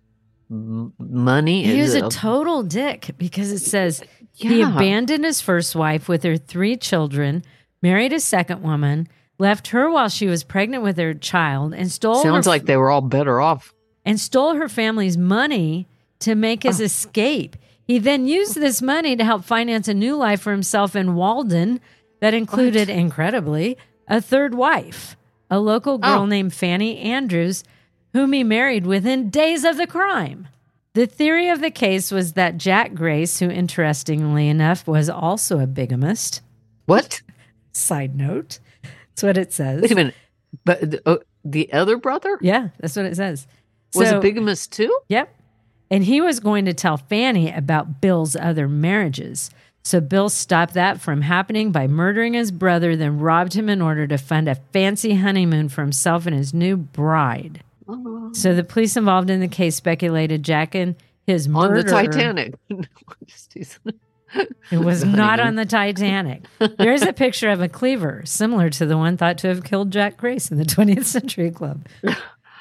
money. 0.98 1.64
He 1.64 1.80
was 1.80 1.94
a 1.94 2.08
total 2.08 2.62
dick 2.62 3.10
because 3.18 3.50
it 3.50 3.58
says 3.60 4.02
he 4.32 4.62
abandoned 4.62 5.24
his 5.24 5.40
first 5.40 5.74
wife 5.74 6.08
with 6.08 6.22
her 6.22 6.36
three 6.36 6.76
children, 6.76 7.42
married 7.82 8.12
a 8.12 8.20
second 8.20 8.62
woman, 8.62 9.08
left 9.38 9.68
her 9.68 9.90
while 9.90 10.08
she 10.08 10.26
was 10.26 10.44
pregnant 10.44 10.82
with 10.82 10.96
her 10.96 11.14
child, 11.14 11.74
and 11.74 11.90
stole 11.90 12.22
Sounds 12.22 12.46
her, 12.46 12.50
like 12.50 12.66
they 12.66 12.76
were 12.76 12.90
all 12.90 13.00
better 13.00 13.40
off. 13.40 13.72
and 14.04 14.18
stole 14.20 14.54
her 14.54 14.68
family's 14.68 15.16
money 15.16 15.86
to 16.20 16.34
make 16.34 16.62
his 16.62 16.80
Oh. 16.80 16.84
escape. 16.84 17.56
He 17.86 17.98
then 17.98 18.26
used 18.26 18.54
this 18.54 18.80
money 18.80 19.14
to 19.16 19.24
help 19.24 19.44
finance 19.44 19.88
a 19.88 19.94
new 19.94 20.16
life 20.16 20.40
for 20.40 20.52
himself 20.52 20.96
in 20.96 21.14
Walden 21.14 21.80
that 22.20 22.34
included, 22.34 22.88
incredibly, 22.88 23.76
a 24.08 24.20
third 24.20 24.54
wife, 24.54 25.16
a 25.50 25.58
local 25.60 25.98
girl 25.98 26.20
Oh. 26.22 26.26
named 26.26 26.54
Fanny 26.54 26.98
Andrews, 26.98 27.62
whom 28.14 28.32
he 28.32 28.42
married 28.44 28.86
within 28.86 29.28
days 29.30 29.64
of 29.64 29.76
the 29.76 29.86
crime. 29.86 30.48
The 30.94 31.06
theory 31.06 31.48
of 31.50 31.60
the 31.60 31.70
case 31.72 32.10
was 32.12 32.34
that 32.34 32.56
Jack 32.56 32.94
Grace, 32.94 33.40
who 33.40 33.50
interestingly 33.50 34.48
enough 34.48 34.86
was 34.86 35.10
also 35.10 35.58
a 35.58 35.66
bigamist, 35.66 36.40
What? 36.86 37.20
side 37.72 38.14
note, 38.16 38.60
that's 38.82 39.22
what 39.24 39.36
it 39.36 39.52
says. 39.52 39.82
Wait 39.82 39.90
a 39.90 39.94
minute. 39.96 40.14
But 40.64 40.90
the, 40.92 41.02
uh, 41.08 41.16
the 41.44 41.72
other 41.72 41.96
brother 41.96 42.38
Yeah, 42.40 42.68
that's 42.78 42.94
what 42.96 43.06
it 43.06 43.16
says. 43.16 43.46
was 43.94 44.08
So- 44.08 44.18
a 44.18 44.20
bigamist 44.22 44.70
too? 44.72 44.96
Yep. 45.08 45.33
And 45.90 46.04
he 46.04 46.20
was 46.20 46.40
going 46.40 46.64
to 46.64 46.74
tell 46.74 46.96
Fanny 46.96 47.52
about 47.52 48.00
Bill's 48.00 48.34
other 48.36 48.68
marriages. 48.68 49.50
So 49.82 50.00
Bill 50.00 50.28
stopped 50.30 50.74
that 50.74 51.00
from 51.00 51.20
happening 51.20 51.70
by 51.70 51.86
murdering 51.86 52.32
his 52.34 52.50
brother, 52.50 52.96
then 52.96 53.18
robbed 53.18 53.52
him 53.52 53.68
in 53.68 53.82
order 53.82 54.06
to 54.06 54.16
fund 54.16 54.48
a 54.48 54.54
fancy 54.54 55.14
honeymoon 55.16 55.68
for 55.68 55.82
himself 55.82 56.26
and 56.26 56.34
his 56.34 56.54
new 56.54 56.76
bride. 56.76 57.62
So 58.32 58.54
the 58.54 58.64
police 58.64 58.96
involved 58.96 59.28
in 59.28 59.40
the 59.40 59.48
case 59.48 59.76
speculated 59.76 60.42
Jack 60.42 60.74
and 60.74 60.96
his 61.26 61.46
On 61.46 61.52
murderer. 61.52 61.82
the 61.82 61.90
Titanic. 61.90 62.54
It 64.72 64.78
was 64.78 65.04
not 65.04 65.38
on 65.38 65.54
the 65.54 65.64
Titanic. 65.64 66.42
There 66.58 66.92
is 66.92 67.02
a 67.02 67.12
picture 67.12 67.50
of 67.50 67.60
a 67.60 67.68
cleaver 67.68 68.22
similar 68.24 68.68
to 68.70 68.84
the 68.84 68.96
one 68.98 69.16
thought 69.16 69.38
to 69.38 69.48
have 69.48 69.62
killed 69.62 69.92
Jack 69.92 70.16
Grace 70.16 70.50
in 70.50 70.56
the 70.58 70.64
20th 70.64 71.04
Century 71.04 71.52
Club. 71.52 71.86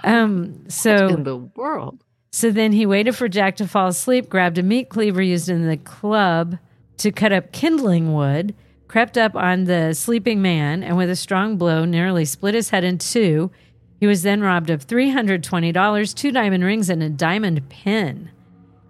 Um, 0.03 0.65
so 0.69 1.07
in 1.07 1.23
the 1.23 1.37
world. 1.37 2.03
So 2.35 2.49
then 2.49 2.71
he 2.71 2.87
waited 2.87 3.15
for 3.15 3.29
Jack 3.29 3.57
to 3.57 3.67
fall 3.67 3.89
asleep, 3.89 4.27
grabbed 4.27 4.57
a 4.57 4.63
meat 4.63 4.89
cleaver 4.89 5.21
used 5.21 5.49
in 5.49 5.67
the 5.67 5.77
club 5.77 6.57
to 6.97 7.11
cut 7.11 7.31
up 7.31 7.51
kindling 7.51 8.11
wood, 8.11 8.55
crept 8.87 9.19
up 9.19 9.35
on 9.35 9.65
the 9.65 9.93
sleeping 9.93 10.41
man, 10.41 10.81
and 10.81 10.97
with 10.97 11.11
a 11.11 11.15
strong 11.15 11.57
blow 11.57 11.85
nearly 11.85 12.25
split 12.25 12.55
his 12.55 12.71
head 12.71 12.83
in 12.83 12.97
two. 12.97 13.51
He 13.99 14.07
was 14.07 14.23
then 14.23 14.41
robbed 14.41 14.71
of 14.71 14.87
$320, 14.87 16.15
two 16.15 16.31
diamond 16.31 16.63
rings, 16.63 16.89
and 16.89 17.03
a 17.03 17.09
diamond 17.11 17.69
pin. 17.69 18.31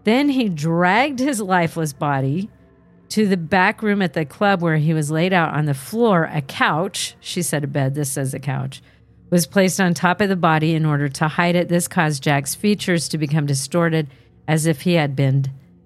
Then 0.06 0.30
he 0.30 0.48
dragged 0.48 1.20
his 1.20 1.42
lifeless 1.42 1.92
body 1.92 2.50
to 3.10 3.28
the 3.28 3.36
back 3.36 3.82
room 3.82 4.02
at 4.02 4.14
the 4.14 4.24
club 4.24 4.62
where 4.62 4.78
he 4.78 4.94
was 4.94 5.12
laid 5.12 5.34
out 5.34 5.54
on 5.54 5.66
the 5.66 5.74
floor. 5.74 6.30
A 6.32 6.42
couch, 6.42 7.18
she 7.20 7.42
said 7.42 7.66
a 7.66 7.68
bed, 7.68 7.94
this 7.94 8.14
says 8.14 8.34
a 8.34 8.40
couch, 8.40 8.82
was 9.34 9.48
placed 9.48 9.82
on 9.82 9.96
top 9.96 10.22
of 10.22 10.30
the 10.30 10.36
body 10.36 10.76
in 10.76 10.86
order 10.86 11.10
to 11.10 11.28
hide 11.28 11.56
it. 11.56 11.68
This 11.68 11.88
caused 11.88 12.22
Jack's 12.22 12.54
features 12.54 13.10
to 13.10 13.18
become 13.18 13.48
distorted 13.48 14.08
as 14.48 14.68
if 14.68 14.82
he 14.82 14.94
had 14.94 15.16
been, 15.16 15.46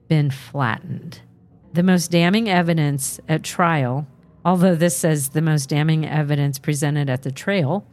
been 0.09 0.29
flattened. 0.29 1.21
The 1.71 1.81
most 1.81 2.11
damning 2.11 2.49
evidence 2.49 3.21
at 3.29 3.43
trial, 3.43 4.05
although 4.43 4.75
this 4.75 4.97
says 4.97 5.29
the 5.29 5.41
most 5.41 5.69
damning 5.69 6.05
evidence 6.05 6.59
presented 6.59 7.09
at 7.09 7.23
the 7.23 7.31
trail, 7.31 7.85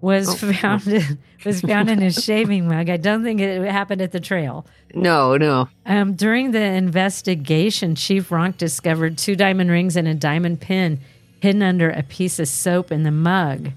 was 0.00 0.42
Oh. 0.42 0.52
found 0.52 0.84
in, 0.88 1.16
was 1.44 1.60
found 1.60 1.88
in 1.88 2.00
his 2.00 2.16
shaving 2.24 2.66
mug. 2.66 2.90
I 2.90 2.96
don't 2.96 3.22
think 3.22 3.40
it 3.40 3.62
happened 3.70 4.02
at 4.02 4.10
the 4.10 4.18
trail. 4.18 4.66
No, 4.94 5.36
no. 5.36 5.68
Um, 5.86 6.14
during 6.14 6.50
the 6.50 6.60
investigation, 6.60 7.94
Chief 7.94 8.30
Ronk 8.30 8.56
discovered 8.56 9.16
two 9.16 9.36
diamond 9.36 9.70
rings 9.70 9.96
and 9.96 10.08
a 10.08 10.14
diamond 10.14 10.60
pin 10.60 10.98
hidden 11.38 11.62
under 11.62 11.88
a 11.88 12.02
piece 12.02 12.40
of 12.40 12.48
soap 12.48 12.90
in 12.90 13.04
the 13.04 13.12
mug, 13.12 13.70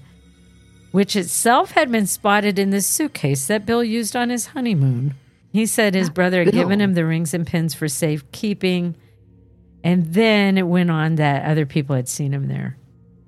which 0.96 1.14
itself 1.14 1.72
had 1.72 1.92
been 1.92 2.06
spotted 2.06 2.58
in 2.58 2.70
the 2.70 2.80
suitcase 2.80 3.48
that 3.48 3.66
Bill 3.66 3.84
used 3.84 4.16
on 4.16 4.30
his 4.30 4.46
honeymoon. 4.46 5.14
He 5.52 5.66
said 5.66 5.94
his 5.94 6.08
brother 6.08 6.42
had 6.42 6.54
given 6.54 6.80
him 6.80 6.94
the 6.94 7.04
rings 7.04 7.34
and 7.34 7.46
pins 7.46 7.74
for 7.74 7.86
safekeeping, 7.86 8.96
and 9.84 10.14
then 10.14 10.56
it 10.56 10.66
went 10.66 10.90
on 10.90 11.16
that 11.16 11.44
other 11.44 11.66
people 11.66 11.94
had 11.94 12.08
seen 12.08 12.32
him 12.32 12.48
there 12.48 12.78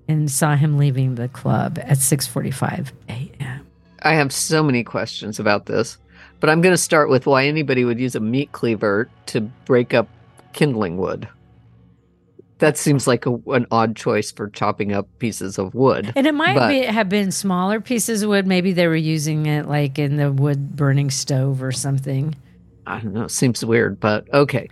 and 0.09 0.31
saw 0.31 0.57
him 0.57 0.79
leaving 0.79 1.17
the 1.17 1.29
club 1.29 1.79
at 1.79 1.99
6:45 1.99 2.93
a.m. 3.11 3.67
I 4.01 4.15
have 4.15 4.33
so 4.33 4.63
many 4.63 4.83
questions 4.83 5.39
about 5.39 5.67
this, 5.67 5.99
but 6.41 6.49
I'm 6.49 6.63
going 6.63 6.73
to 6.73 6.79
start 6.79 7.11
with 7.11 7.27
why 7.27 7.45
anybody 7.45 7.85
would 7.85 8.01
use 8.01 8.15
a 8.15 8.21
meat 8.21 8.51
cleaver 8.53 9.11
to 9.27 9.43
break 9.67 9.93
up 9.93 10.09
kindling 10.55 10.97
wood. 10.97 11.29
That 12.59 12.77
seems 12.77 13.07
like 13.07 13.25
a, 13.25 13.35
an 13.53 13.67
odd 13.71 13.95
choice 13.95 14.33
for 14.33 14.49
chopping 14.51 14.93
up 14.93 15.07
pieces 15.21 15.59
of 15.59 15.75
wood. 15.75 16.13
And 16.17 16.27
it 16.27 16.35
might 16.35 16.57
But- 16.57 16.69
be, 16.69 16.83
have 16.83 17.09
been 17.09 17.31
smaller 17.31 17.81
pieces 17.81 18.23
of 18.23 18.31
wood. 18.31 18.47
Maybe 18.47 18.73
they 18.73 18.89
were 18.89 18.97
using 18.97 19.47
it 19.47 19.69
like 19.69 19.99
in 19.99 20.17
the 20.17 20.33
wood 20.33 20.75
burning 20.75 21.11
stove 21.11 21.63
or 21.63 21.71
something. 21.71 22.35
I 22.87 23.01
don't 23.01 23.13
know. 23.13 23.29
Seems 23.29 23.65
weird, 23.65 24.01
but 24.01 24.33
okay. 24.33 24.69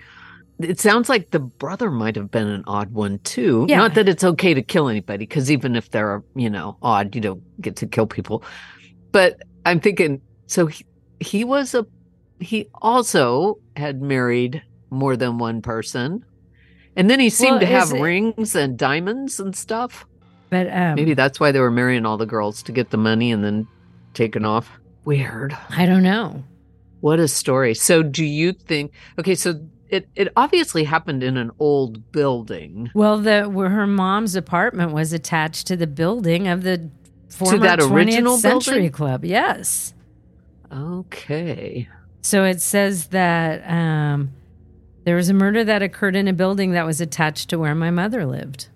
It 0.59 0.81
sounds 0.81 1.11
like 1.11 1.31
the 1.31 1.39
brother 1.39 1.91
might 1.91 2.17
have 2.17 2.31
been 2.31 2.49
an 2.49 2.65
odd 2.67 2.91
one 2.93 3.19
too. 3.21 3.67
Yeah. 3.69 3.77
Not 3.77 3.95
that 3.95 4.09
it's 4.09 4.25
okay 4.25 4.55
to 4.55 4.63
kill 4.63 4.89
anybody, 4.89 5.19
because 5.27 5.51
even 5.51 5.77
if 5.77 5.91
they're, 5.91 6.23
you 6.35 6.49
know, 6.49 6.79
odd, 6.83 7.15
you 7.15 7.21
don't 7.21 7.43
get 7.61 7.77
to 7.77 7.87
kill 7.87 8.07
people. 8.07 8.43
But 9.13 9.43
I'm 9.67 9.81
thinking, 9.81 10.23
so 10.47 10.67
he, 10.67 10.85
he 11.21 11.45
was 11.45 11.75
a, 11.75 11.87
he 12.41 12.69
also 12.81 13.59
had 13.77 14.01
married 14.01 14.63
more 14.91 15.15
than 15.17 15.37
one 15.37 15.61
person. 15.61 16.25
And 16.97 17.11
then 17.11 17.21
he 17.21 17.29
seemed 17.31 17.53
Well, 17.53 17.61
to 17.61 17.67
have 17.67 17.93
it- 17.93 18.01
rings 18.01 18.57
and 18.57 18.79
diamonds 18.79 19.39
and 19.39 19.55
stuff. 19.55 20.07
But 20.49 20.69
um, 20.73 20.95
Maybe 20.95 21.15
that's 21.15 21.39
why 21.41 21.53
they 21.53 21.61
were 21.61 21.71
marrying 21.73 22.07
all 22.07 22.17
the 22.17 22.27
girls 22.27 22.63
to 22.65 22.73
get 22.73 22.91
the 22.91 22.97
money 22.97 23.33
and 23.33 23.43
then 23.45 23.67
taking 24.15 24.45
off. 24.45 24.71
Weird. 25.05 25.57
I 25.71 25.87
don't 25.87 26.03
know. 26.05 26.45
What 27.01 27.19
a 27.19 27.29
story. 27.29 27.75
So 27.75 28.03
do 28.03 28.25
you 28.25 28.53
think 28.53 28.93
okay, 29.19 29.35
so 29.35 29.61
it, 29.89 30.09
it 30.17 30.33
obviously 30.37 30.85
happened 30.85 31.23
in 31.23 31.37
an 31.37 31.51
old 31.59 32.11
building. 32.13 32.91
Well, 32.95 33.19
the 33.19 33.45
where 33.45 33.69
her 33.69 33.87
mom's 33.87 34.35
apartment 34.35 34.93
was 34.93 35.13
attached 35.13 35.67
to 35.69 35.77
the 35.77 35.87
building 35.87 36.49
of 36.49 36.63
the 36.63 36.91
former 37.29 37.59
that 37.59 37.79
20th 37.81 37.93
original 37.93 38.37
Century 38.37 38.75
building? 38.75 38.93
Club. 38.93 39.25
Yes. 39.25 39.95
Okay. 40.73 41.89
So 42.23 42.45
it 42.45 42.61
says 42.61 43.07
that 43.09 43.69
um, 43.71 44.31
there 45.07 45.15
was 45.15 45.29
a 45.29 45.35
murder 45.35 45.63
that 45.63 45.83
occurred 45.83 46.17
in 46.17 46.27
a 46.27 46.33
building 46.33 46.73
that 46.73 46.85
was 46.85 47.01
attached 47.01 47.49
to 47.49 47.59
where 47.61 47.77
my 47.77 47.93
mother 47.93 48.27
lived. 48.27 48.67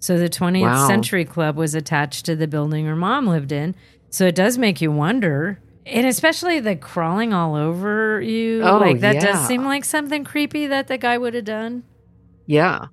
So 0.00 0.16
the 0.16 0.30
20th 0.30 0.62
Wow. 0.62 0.88
Century 0.88 1.26
Club 1.26 1.56
was 1.56 1.74
attached 1.74 2.24
to 2.24 2.34
the 2.34 2.46
building 2.46 2.86
her 2.86 2.96
mom 2.96 3.26
lived 3.26 3.52
in. 3.52 3.74
So 4.08 4.26
it 4.26 4.34
does 4.34 4.56
make 4.56 4.80
you 4.80 4.90
wonder. 4.90 5.60
And 5.84 6.06
especially 6.06 6.58
the 6.58 6.74
crawling 6.74 7.34
all 7.34 7.54
over 7.54 8.18
you. 8.22 8.62
Oh, 8.62 8.78
like 8.78 9.00
that 9.00 9.16
yeah. 9.16 9.32
does 9.32 9.46
seem 9.46 9.66
like 9.66 9.84
something 9.84 10.24
creepy 10.24 10.66
that 10.68 10.88
the 10.88 10.96
guy 10.96 11.18
would 11.18 11.34
have 11.34 11.44
done. 11.44 11.84
Yeah. 12.46 12.86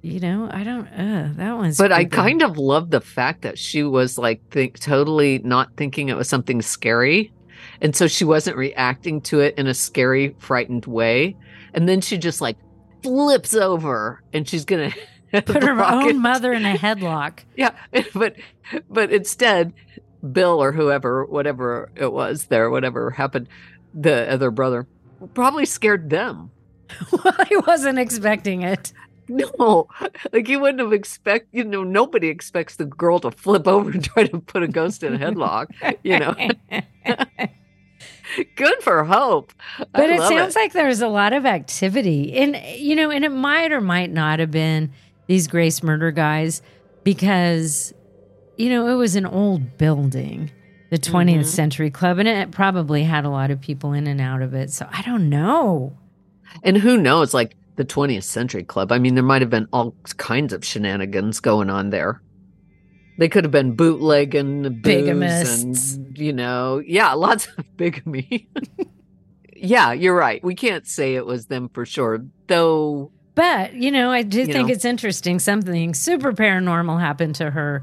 You 0.00 0.20
know, 0.20 0.48
I 0.50 0.64
don't, 0.64 0.86
uh, 0.86 1.32
that 1.36 1.56
one's. 1.56 1.76
But 1.76 1.92
I 1.92 2.06
kind 2.06 2.40
of 2.40 2.56
love 2.56 2.88
the 2.88 3.02
fact 3.02 3.42
that 3.42 3.58
she 3.58 3.82
was 3.82 4.16
like 4.16 4.40
think 4.50 4.78
totally 4.78 5.40
not 5.40 5.76
thinking 5.76 6.08
it 6.08 6.16
was 6.16 6.30
something 6.30 6.62
scary. 6.62 7.34
And 7.82 7.94
so 7.94 8.06
she 8.06 8.24
wasn't 8.24 8.56
reacting 8.56 9.20
to 9.22 9.40
it 9.40 9.56
in 9.58 9.66
a 9.66 9.74
scary, 9.74 10.34
frightened 10.38 10.86
way. 10.86 11.36
And 11.74 11.88
then 11.88 12.00
she 12.00 12.18
just 12.18 12.40
like 12.40 12.56
flips 13.02 13.54
over 13.54 14.22
and 14.32 14.48
she's 14.48 14.64
gonna 14.64 14.92
put 15.32 15.62
her 15.62 15.84
own 15.84 16.20
mother 16.20 16.52
in 16.52 16.64
a 16.64 16.74
headlock. 16.78 17.40
Yeah, 17.56 17.74
but 18.14 18.36
but 18.88 19.12
instead, 19.12 19.72
Bill 20.32 20.62
or 20.62 20.72
whoever, 20.72 21.24
whatever 21.24 21.90
it 21.94 22.12
was 22.12 22.46
there, 22.46 22.70
whatever 22.70 23.10
happened, 23.10 23.48
the 23.94 24.30
other 24.30 24.50
brother 24.50 24.86
probably 25.34 25.66
scared 25.66 26.10
them. 26.10 26.50
well, 27.12 27.34
I 27.38 27.60
wasn't 27.66 27.98
expecting 27.98 28.62
it. 28.62 28.92
No, 29.30 29.88
like 30.32 30.48
you 30.48 30.58
wouldn't 30.58 30.80
have 30.80 30.94
expect. 30.94 31.48
You 31.52 31.64
know, 31.64 31.84
nobody 31.84 32.28
expects 32.28 32.76
the 32.76 32.86
girl 32.86 33.20
to 33.20 33.30
flip 33.30 33.68
over 33.68 33.90
and 33.90 34.02
try 34.02 34.26
to 34.26 34.38
put 34.40 34.62
a 34.62 34.68
ghost 34.68 35.02
in 35.02 35.14
a 35.14 35.18
headlock. 35.18 35.66
You 36.02 36.18
know, 36.18 36.34
good 38.56 38.82
for 38.82 39.04
Hope. 39.04 39.52
But 39.92 40.10
I 40.10 40.14
it 40.14 40.20
sounds 40.28 40.56
like 40.56 40.72
there's 40.72 41.00
a 41.00 41.08
lot 41.08 41.32
of 41.32 41.46
activity. 41.46 42.34
And, 42.34 42.56
you 42.76 42.96
know, 42.96 43.10
and 43.10 43.24
it 43.24 43.32
might 43.32 43.72
or 43.72 43.80
might 43.80 44.10
not 44.10 44.38
have 44.38 44.50
been 44.50 44.92
these 45.26 45.46
Grace 45.46 45.82
murder 45.82 46.10
guys 46.10 46.62
because, 47.04 47.92
you 48.56 48.70
know, 48.70 48.86
it 48.88 48.94
was 48.94 49.16
an 49.16 49.26
old 49.26 49.78
building, 49.78 50.50
the 50.90 50.98
20th 50.98 51.34
Mm-hmm. 51.34 51.42
Century 51.42 51.90
Club, 51.90 52.18
and 52.18 52.28
it 52.28 52.50
probably 52.50 53.04
had 53.04 53.24
a 53.24 53.30
lot 53.30 53.50
of 53.50 53.60
people 53.60 53.92
in 53.92 54.06
and 54.06 54.20
out 54.20 54.42
of 54.42 54.54
it. 54.54 54.70
So 54.70 54.86
I 54.90 55.02
don't 55.02 55.28
know. 55.28 55.96
And 56.62 56.78
who 56.78 56.96
knows, 56.96 57.34
like 57.34 57.54
the 57.76 57.84
20th 57.84 58.24
Century 58.24 58.64
Club. 58.64 58.90
I 58.90 58.98
mean, 58.98 59.14
there 59.14 59.24
might 59.24 59.40
have 59.40 59.50
been 59.50 59.68
all 59.72 59.94
kinds 60.16 60.52
of 60.52 60.64
shenanigans 60.64 61.40
going 61.40 61.70
on 61.70 61.90
there. 61.90 62.20
They 63.18 63.28
could 63.28 63.44
have 63.44 63.50
been 63.50 63.74
bootlegging, 63.74 64.80
Bigamists. 64.80 65.96
and 65.96 66.18
you 66.18 66.32
know, 66.32 66.80
yeah, 66.84 67.12
lots 67.14 67.48
of 67.58 67.76
bigamy. 67.76 68.48
yeah, 69.56 69.92
you're 69.92 70.14
right. 70.14 70.42
We 70.42 70.54
can't 70.54 70.86
say 70.86 71.16
it 71.16 71.26
was 71.26 71.46
them 71.46 71.68
for 71.68 71.84
sure, 71.84 72.24
though. 72.46 73.10
But, 73.34 73.74
you 73.74 73.90
know, 73.90 74.10
I 74.10 74.22
do 74.22 74.46
think 74.46 74.68
know. 74.68 74.74
it's 74.74 74.84
interesting. 74.84 75.38
Something 75.38 75.94
super 75.94 76.32
paranormal 76.32 76.98
happened 76.98 77.36
to 77.36 77.50
her. 77.50 77.82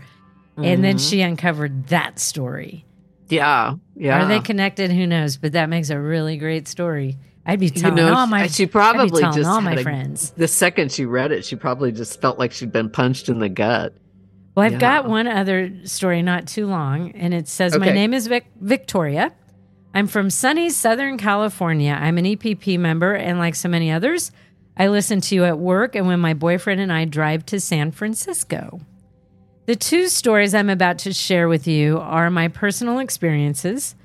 And 0.58 0.84
then 0.84 0.98
she 0.98 1.18
mm-hmm. 1.18 1.32
uncovered 1.32 1.88
that 1.88 2.18
story. 2.20 2.86
yeah, 3.28 3.76
yeah. 3.96 4.24
Are 4.24 4.28
they 4.28 4.40
connected? 4.40 4.90
Who 4.92 5.06
knows? 5.06 5.36
But 5.38 5.52
that 5.52 5.68
makes 5.68 5.90
a 5.90 6.00
really 6.00 6.38
great 6.38 6.68
story. 6.68 7.18
I'd 7.46 7.60
be 7.60 7.68
You 7.68 7.72
telling 7.72 7.98
know, 7.98 8.14
all 8.14 8.28
my 8.28 8.48
she 8.48 8.66
probably 8.66 9.22
just 9.22 9.46
all 9.46 9.62
my 9.62 9.74
a- 9.74 9.84
friends. 9.84 10.32
The 10.32 10.48
second 10.48 10.92
she 10.92 11.06
read 11.06 11.32
it, 11.32 11.46
she 11.46 11.56
probably 11.56 11.92
just 11.92 12.20
felt 12.22 12.40
like 12.40 12.52
she'd 12.54 12.72
been 12.72 12.90
punched 12.90 13.30
in 13.30 13.40
the 13.40 13.50
gut. 13.50 13.94
Well, 14.56 14.66
I've 14.66 14.80
got 14.80 15.08
one 15.08 15.28
other 15.28 15.72
story, 15.84 16.22
not 16.22 16.48
too 16.48 16.66
long, 16.66 17.12
and 17.12 17.34
it 17.34 17.48
says, 17.48 17.78
My 17.78 17.92
name 17.92 18.14
is 18.14 18.28
Vic- 18.28 18.52
Victoria. 18.60 19.34
I'm 19.94 20.08
from 20.08 20.30
sunny 20.30 20.70
Southern 20.70 21.18
California. 21.18 21.98
I'm 22.00 22.18
an 22.18 22.26
EPP 22.26 22.80
member, 22.80 23.14
and 23.14 23.38
like 23.38 23.56
so 23.56 23.68
many 23.68 23.92
others, 23.92 24.32
I 24.78 24.88
listen 24.88 25.22
to 25.22 25.36
you 25.36 25.46
at 25.46 25.58
work 25.58 25.96
and 25.96 26.08
when 26.08 26.20
my 26.20 26.34
boyfriend 26.34 26.82
and 26.82 26.92
I 26.92 27.06
drive 27.06 27.46
to 27.48 27.60
San 27.60 27.92
Francisco. 27.92 28.80
The 29.66 29.76
two 29.76 30.08
stories 30.10 30.54
I'm 30.54 30.70
about 30.70 31.00
to 31.00 31.14
share 31.14 31.48
with 31.48 31.68
you 31.68 31.98
are 31.98 32.30
my 32.30 32.48
personal 32.48 33.00
experiences. 33.00 33.96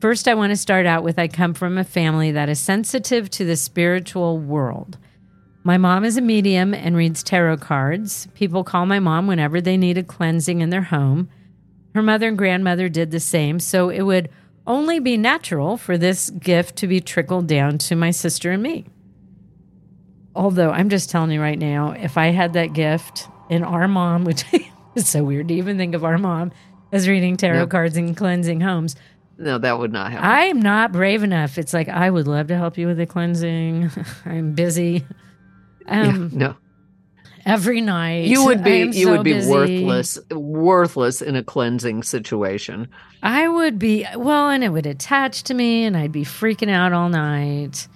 First, 0.00 0.26
I 0.26 0.34
want 0.34 0.50
to 0.50 0.56
start 0.56 0.86
out 0.86 1.04
with 1.04 1.18
I 1.18 1.28
come 1.28 1.52
from 1.52 1.76
a 1.76 1.84
family 1.84 2.32
that 2.32 2.48
is 2.48 2.58
sensitive 2.58 3.28
to 3.30 3.44
the 3.44 3.56
spiritual 3.56 4.38
world. 4.38 4.96
My 5.62 5.76
mom 5.76 6.04
is 6.04 6.16
a 6.16 6.22
medium 6.22 6.72
and 6.72 6.96
reads 6.96 7.22
tarot 7.22 7.58
cards. 7.58 8.28
People 8.34 8.64
call 8.64 8.86
my 8.86 8.98
mom 8.98 9.26
whenever 9.26 9.60
they 9.60 9.76
need 9.76 9.98
a 9.98 10.02
cleansing 10.02 10.60
in 10.60 10.70
their 10.70 10.82
home. 10.82 11.28
Her 11.94 12.02
mother 12.02 12.28
and 12.28 12.38
grandmother 12.38 12.88
did 12.88 13.10
the 13.10 13.20
same, 13.20 13.60
so 13.60 13.90
it 13.90 14.02
would 14.02 14.30
only 14.66 15.00
be 15.00 15.16
natural 15.16 15.76
for 15.76 15.98
this 15.98 16.30
gift 16.30 16.76
to 16.76 16.86
be 16.86 17.00
trickled 17.00 17.46
down 17.46 17.76
to 17.78 17.96
my 17.96 18.10
sister 18.10 18.52
and 18.52 18.62
me. 18.62 18.86
Although 20.34 20.70
I'm 20.70 20.88
just 20.88 21.10
telling 21.10 21.32
you 21.32 21.42
right 21.42 21.58
now, 21.58 21.90
if 21.90 22.16
I 22.16 22.28
had 22.28 22.52
that 22.52 22.72
gift 22.72 23.28
and 23.50 23.64
our 23.64 23.88
mom, 23.88 24.24
which 24.24 24.44
is 24.94 25.08
so 25.08 25.24
weird 25.24 25.48
to 25.48 25.54
even 25.54 25.76
think 25.76 25.94
of 25.94 26.04
our 26.04 26.18
mom 26.18 26.52
as 26.92 27.08
reading 27.08 27.36
tarot 27.36 27.66
cards 27.66 27.96
and 27.96 28.16
cleansing 28.16 28.60
homes, 28.60 28.96
No, 29.36 29.58
that 29.58 29.78
would 29.78 29.92
not 29.92 30.12
happen. 30.12 30.26
I'm 30.26 30.62
not 30.62 30.92
brave 30.92 31.22
enough. 31.22 31.58
It's 31.58 31.74
like 31.74 31.88
I 31.88 32.08
would 32.08 32.28
love 32.28 32.46
to 32.48 32.56
help 32.56 32.78
you 32.78 32.86
with 32.86 32.96
the 32.96 33.06
cleansing. 33.06 33.90
I'm 34.24 34.52
busy. 34.52 35.04
Yeah, 35.90 36.02
Um, 36.08 36.30
no, 36.32 36.54
every 37.44 37.80
night. 37.80 38.26
you 38.26 38.44
would 38.46 38.62
be 38.62 38.78
you 38.92 39.06
so 39.06 39.10
would 39.12 39.24
be 39.24 39.32
busy. 39.34 39.50
worthless, 39.50 40.18
worthless 40.30 41.22
in 41.22 41.36
a 41.36 41.42
cleansing 41.42 42.02
situation. 42.02 42.88
I 43.22 43.48
would 43.48 43.78
be 43.78 44.06
well, 44.16 44.48
and 44.50 44.62
it 44.64 44.70
would 44.70 44.86
attach 44.86 45.42
to 45.44 45.54
me, 45.54 45.84
and 45.84 45.96
I'd 45.96 46.12
be 46.12 46.24
freaking 46.24 46.70
out 46.70 46.92
all 46.92 47.08
night. 47.08 47.88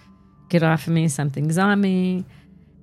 Get 0.48 0.62
off 0.62 0.86
of 0.86 0.92
me! 0.92 1.08
Something's 1.08 1.58
on 1.58 1.80
me. 1.80 2.24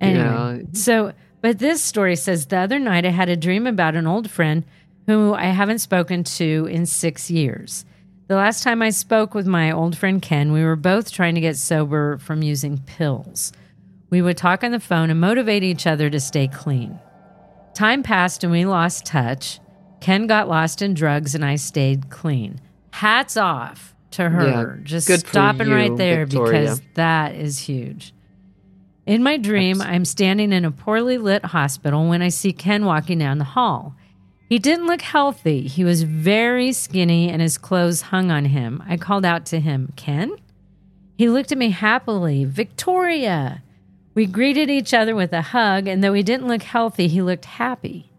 Anyway, 0.00 0.24
Yeah. 0.24 0.58
so, 0.72 1.12
but 1.40 1.58
this 1.58 1.80
story 1.82 2.16
says 2.16 2.46
the 2.46 2.56
other 2.58 2.78
night 2.78 3.06
I 3.06 3.10
had 3.10 3.28
a 3.28 3.36
dream 3.36 3.66
about 3.66 3.94
an 3.94 4.06
old 4.06 4.30
friend 4.30 4.64
who 5.06 5.34
I 5.34 5.46
haven't 5.46 5.78
spoken 5.80 6.24
to 6.24 6.66
in 6.70 6.86
six 6.86 7.30
years. 7.30 7.84
The 8.28 8.36
last 8.36 8.62
time 8.62 8.82
I 8.82 8.90
spoke 8.90 9.34
with 9.34 9.46
my 9.46 9.70
old 9.72 9.96
friend 9.96 10.22
Ken, 10.22 10.52
we 10.52 10.64
were 10.64 10.76
both 10.76 11.12
trying 11.12 11.34
to 11.34 11.40
get 11.40 11.56
sober 11.56 12.18
from 12.18 12.42
using 12.42 12.78
pills. 12.78 13.52
We 14.12 14.20
would 14.20 14.36
talk 14.36 14.62
on 14.62 14.72
the 14.72 14.78
phone 14.78 15.08
and 15.08 15.18
motivate 15.18 15.62
each 15.62 15.86
other 15.86 16.10
to 16.10 16.20
stay 16.20 16.46
clean. 16.46 17.00
Time 17.72 18.02
passed 18.02 18.44
and 18.44 18.52
we 18.52 18.66
lost 18.66 19.06
touch. 19.06 19.58
Ken 20.02 20.26
got 20.26 20.50
lost 20.50 20.82
in 20.82 20.92
drugs 20.92 21.34
and 21.34 21.42
I 21.42 21.56
stayed 21.56 22.10
clean. 22.10 22.60
Hats 22.90 23.38
off 23.38 23.94
to 24.10 24.28
her. 24.28 24.76
Yeah, 24.76 24.84
Just 24.84 25.08
good 25.08 25.26
stopping 25.26 25.68
you, 25.68 25.74
right 25.74 25.96
there 25.96 26.26
Victoria. 26.26 26.60
because 26.60 26.82
that 26.92 27.34
is 27.36 27.60
huge. 27.60 28.12
In 29.06 29.22
my 29.22 29.38
dream, 29.38 29.80
I'm 29.80 30.04
standing 30.04 30.52
in 30.52 30.66
a 30.66 30.70
poorly 30.70 31.16
lit 31.16 31.46
hospital 31.46 32.06
when 32.06 32.20
I 32.20 32.28
see 32.28 32.52
Ken 32.52 32.84
walking 32.84 33.18
down 33.18 33.38
the 33.38 33.44
hall. 33.44 33.96
He 34.46 34.58
didn't 34.58 34.88
look 34.88 35.00
healthy. 35.00 35.66
He 35.68 35.84
was 35.84 36.02
very 36.02 36.74
skinny 36.74 37.30
and 37.30 37.40
his 37.40 37.56
clothes 37.56 38.02
hung 38.02 38.30
on 38.30 38.44
him. 38.44 38.82
I 38.86 38.98
called 38.98 39.24
out 39.24 39.46
to 39.46 39.58
him, 39.58 39.94
Ken? 39.96 40.36
He 41.16 41.30
looked 41.30 41.50
at 41.50 41.56
me 41.56 41.70
happily, 41.70 42.44
Victoria. 42.44 43.62
We 44.14 44.26
greeted 44.26 44.68
each 44.68 44.92
other 44.92 45.14
with 45.14 45.32
a 45.32 45.40
hug, 45.40 45.88
and 45.88 46.04
though 46.04 46.12
he 46.12 46.22
didn't 46.22 46.48
look 46.48 46.62
healthy, 46.62 47.08
he 47.08 47.22
looked 47.22 47.46
happy. 47.46 48.12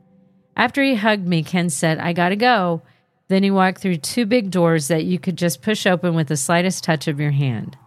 After 0.55 0.81
he 0.83 0.95
hugged 0.95 1.27
me, 1.27 1.43
Ken 1.43 1.69
said, 1.69 1.99
I 1.99 2.13
gotta 2.13 2.35
go. 2.35 2.81
Then 3.27 3.43
he 3.43 3.51
walked 3.51 3.79
through 3.79 3.97
two 3.97 4.25
big 4.25 4.51
doors 4.51 4.87
that 4.87 5.05
you 5.05 5.19
could 5.19 5.37
just 5.37 5.61
push 5.61 5.85
open 5.85 6.15
with 6.15 6.27
the 6.27 6.37
slightest 6.37 6.83
touch 6.83 7.07
of 7.07 7.19
your 7.19 7.31
hand. 7.31 7.77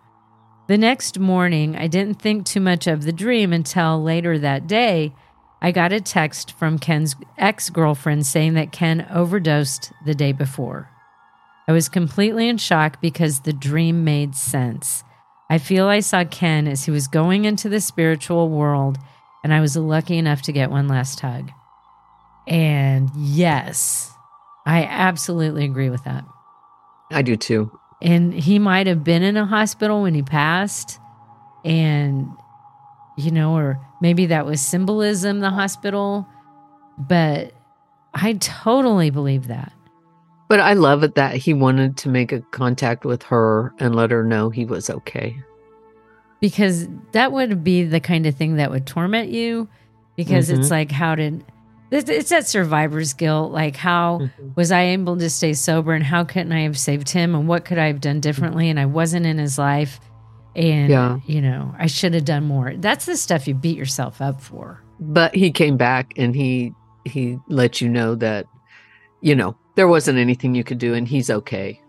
The 0.69 0.79
next 0.79 1.19
morning, 1.19 1.77
I 1.77 1.87
didn't 1.87 2.21
think 2.21 2.45
too 2.45 2.61
much 2.61 2.87
of 2.87 3.05
the 3.05 3.13
dream 3.13 3.53
until 3.53 4.03
later 4.03 4.39
that 4.39 4.67
day. 4.67 5.13
I 5.63 5.71
got 5.71 5.93
a 5.93 6.01
text 6.01 6.53
from 6.53 6.79
Ken's 6.79 7.15
ex 7.39 7.71
girlfriend 7.71 8.27
saying 8.27 8.55
that 8.55 8.73
Ken 8.73 9.07
overdosed 9.11 9.93
the 10.05 10.15
day 10.15 10.33
before. 10.33 10.91
I 11.69 11.73
was 11.73 11.89
completely 11.89 12.49
in 12.49 12.59
shock 12.59 13.01
because 13.01 13.41
the 13.41 13.53
dream 13.53 14.05
made 14.05 14.35
sense. 14.35 15.05
I 15.49 15.59
feel 15.59 15.87
I 15.87 16.01
saw 16.01 16.25
Ken 16.25 16.67
as 16.67 16.85
he 16.85 16.91
was 16.91 17.07
going 17.07 17.45
into 17.45 17.69
the 17.69 17.81
spiritual 17.81 18.49
world, 18.49 18.99
and 19.45 19.55
I 19.55 19.61
was 19.61 19.77
lucky 19.77 20.19
enough 20.19 20.43
to 20.43 20.53
get 20.53 20.71
one 20.71 20.89
last 20.89 21.21
hug. 21.21 21.51
And 22.49 23.11
yes, 23.17 24.13
I 24.67 24.85
absolutely 24.85 25.65
agree 25.65 25.91
with 25.91 26.05
that. 26.05 26.25
I 27.13 27.23
do 27.23 27.37
too. 27.37 27.71
And 28.03 28.35
he 28.35 28.59
might 28.59 28.87
have 28.87 29.05
been 29.05 29.23
in 29.23 29.37
a 29.37 29.47
hospital 29.47 30.03
when 30.03 30.15
he 30.15 30.23
passed, 30.23 30.99
and, 31.65 32.29
you 33.17 33.31
know, 33.31 33.57
or 33.57 33.81
maybe 34.01 34.27
that 34.27 34.47
was 34.47 34.61
symbolism, 34.61 35.41
the 35.41 35.51
hospital, 35.51 36.27
but 36.99 37.53
I 38.13 38.35
totally 38.35 39.11
believe 39.11 39.47
that. 39.49 39.73
But 40.49 40.61
I 40.61 40.75
love 40.75 41.03
it 41.03 41.17
that 41.17 41.37
he 41.37 41.55
wanted 41.55 41.97
to 41.99 42.09
make 42.09 42.31
a 42.33 42.41
contact 42.53 43.05
with 43.05 43.23
her 43.25 43.75
and 43.79 43.97
let 43.97 44.11
her 44.11 44.23
know 44.23 44.49
he 44.51 44.65
was 44.65 44.89
okay. 44.89 45.37
because 46.41 46.89
that 47.13 47.33
would 47.33 47.65
be 47.65 47.83
the 47.85 48.01
kind 48.01 48.27
of 48.27 48.35
thing 48.37 48.57
that 48.57 48.71
would 48.71 48.87
torment 48.87 49.31
you 49.31 49.69
because 50.17 50.51
it's 50.51 50.61
mm-hmm. 50.61 50.71
like 50.71 50.91
how 50.91 51.15
did 51.15 51.45
it's 51.91 52.31
that 52.31 52.47
survivor's 52.47 53.15
guilt 53.15 53.53
like 53.53 53.77
how 53.77 54.19
mm-hmm. 54.19 54.49
was 54.55 54.71
i 54.73 54.83
able 54.83 55.17
to 55.17 55.31
stay 55.31 55.53
sober 55.53 55.93
and 55.95 56.05
how 56.05 56.25
couldn't 56.25 56.53
i 56.53 56.61
have 56.61 56.79
saved 56.79 57.09
him 57.09 57.35
and 57.35 57.49
what 57.49 57.65
could 57.65 57.79
i 57.79 57.87
have 57.87 58.01
done 58.01 58.17
mm-hmm. 58.17 58.21
differently 58.21 58.69
and 58.69 58.79
i 58.79 58.87
wasn't 58.87 59.25
in 59.25 59.39
his 59.39 59.59
life 59.59 60.01
and 60.55 60.91
Yeah. 60.91 61.19
you 61.27 61.41
know 61.41 61.75
i 61.79 61.87
should 61.87 62.15
have 62.15 62.25
done 62.25 62.45
more. 62.45 62.75
That's 62.77 63.07
the 63.07 63.17
stuff 63.17 63.47
you 63.47 63.55
beat 63.55 63.77
yourself 63.77 64.21
up 64.21 64.41
for. 64.41 64.83
But 64.99 65.35
he 65.35 65.51
came 65.51 65.77
back 65.77 66.13
and 66.17 66.35
he 66.35 66.73
he 67.05 67.39
let 67.49 67.81
you 67.81 67.89
know 67.89 68.15
that 68.17 68.47
you 69.21 69.35
know 69.35 69.57
there 69.77 69.89
wasn't 69.89 70.19
anything 70.19 70.55
you 70.55 70.65
could 70.65 70.79
do 70.79 70.93
and 70.95 71.07
he's 71.09 71.31
okay. 71.31 71.81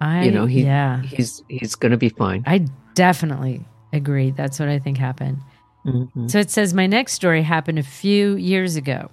i 0.00 0.24
You 0.24 0.32
know, 0.32 0.46
he 0.46 0.64
yeah 0.64 1.00
he's 1.02 1.42
he's 1.48 1.74
going 1.76 1.92
to 1.92 1.98
be 1.98 2.08
fine. 2.08 2.42
i 2.46 2.66
definitely 2.94 3.64
agree 3.92 4.30
that's 4.32 4.58
what 4.58 4.68
i 4.68 4.78
think 4.78 4.98
happened 4.98 5.38
Mhm. 5.86 6.30
So 6.30 6.38
it 6.38 6.50
says, 6.50 6.72
My 6.72 6.86
next 6.86 7.12
story 7.12 7.42
happened 7.42 7.78
a 7.78 7.82
few 7.82 8.36
years 8.36 8.74
ago. 8.74 9.10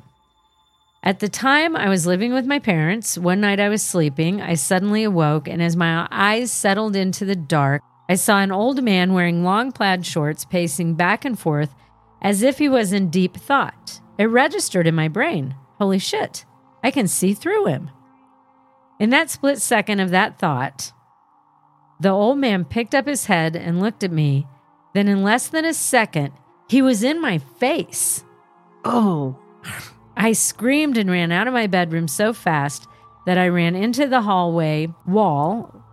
At 1.03 1.19
the 1.19 1.27
time, 1.27 1.75
I 1.75 1.89
was 1.89 2.05
living 2.07 2.31
with 2.33 2.45
my 2.45 2.59
parents. 2.59 3.17
One 3.17 3.41
night 3.41 3.59
I 3.59 3.67
was 3.67 3.81
sleeping. 3.83 4.41
I 4.41 4.53
suddenly 4.53 5.03
awoke, 5.03 5.49
and 5.49 5.61
as 5.61 5.75
my 5.75 6.07
eyes 6.11 6.49
settled 6.49 6.95
into 6.95 7.25
the 7.25 7.35
dark, 7.35 7.81
I 8.07 8.15
saw 8.15 8.39
an 8.39 8.53
old 8.53 8.81
man 8.83 9.11
wearing 9.13 9.43
long 9.43 9.73
plaid 9.73 10.05
shorts 10.05 10.45
pacing 10.45 10.95
back 10.95 11.25
and 11.25 11.37
forth 11.37 11.75
as 12.21 12.41
if 12.41 12.57
he 12.59 12.69
was 12.69 12.93
in 12.93 13.09
deep 13.09 13.35
thought. 13.35 13.99
It 14.17 14.27
registered 14.27 14.87
in 14.87 14.95
my 14.95 15.09
brain. 15.09 15.55
Holy 15.77 15.99
shit, 15.99 16.45
I 16.83 16.89
can 16.91 17.07
see 17.09 17.33
through 17.33 17.65
him. 17.65 17.89
In 19.01 19.09
that 19.09 19.31
split 19.31 19.59
second 19.59 19.99
of 19.99 20.11
that 20.11 20.37
thought, 20.37 20.91
the 21.99 22.11
old 22.11 22.37
man 22.37 22.63
picked 22.63 22.93
up 22.93 23.07
his 23.07 23.25
head 23.25 23.55
and 23.55 23.81
looked 23.81 24.03
at 24.03 24.11
me. 24.11 24.45
Then, 24.93 25.07
in 25.07 25.23
less 25.23 25.47
than 25.47 25.65
a 25.65 25.73
second, 25.73 26.33
he 26.69 26.83
was 26.83 27.01
in 27.01 27.19
my 27.19 27.39
face. 27.39 28.23
Oh, 28.85 29.39
I 30.15 30.33
screamed 30.33 30.99
and 30.99 31.09
ran 31.09 31.31
out 31.31 31.47
of 31.47 31.53
my 31.53 31.65
bedroom 31.65 32.07
so 32.07 32.31
fast 32.31 32.85
that 33.25 33.39
I 33.39 33.47
ran 33.47 33.75
into 33.75 34.05
the 34.05 34.21
hallway 34.21 34.93
wall 35.07 35.83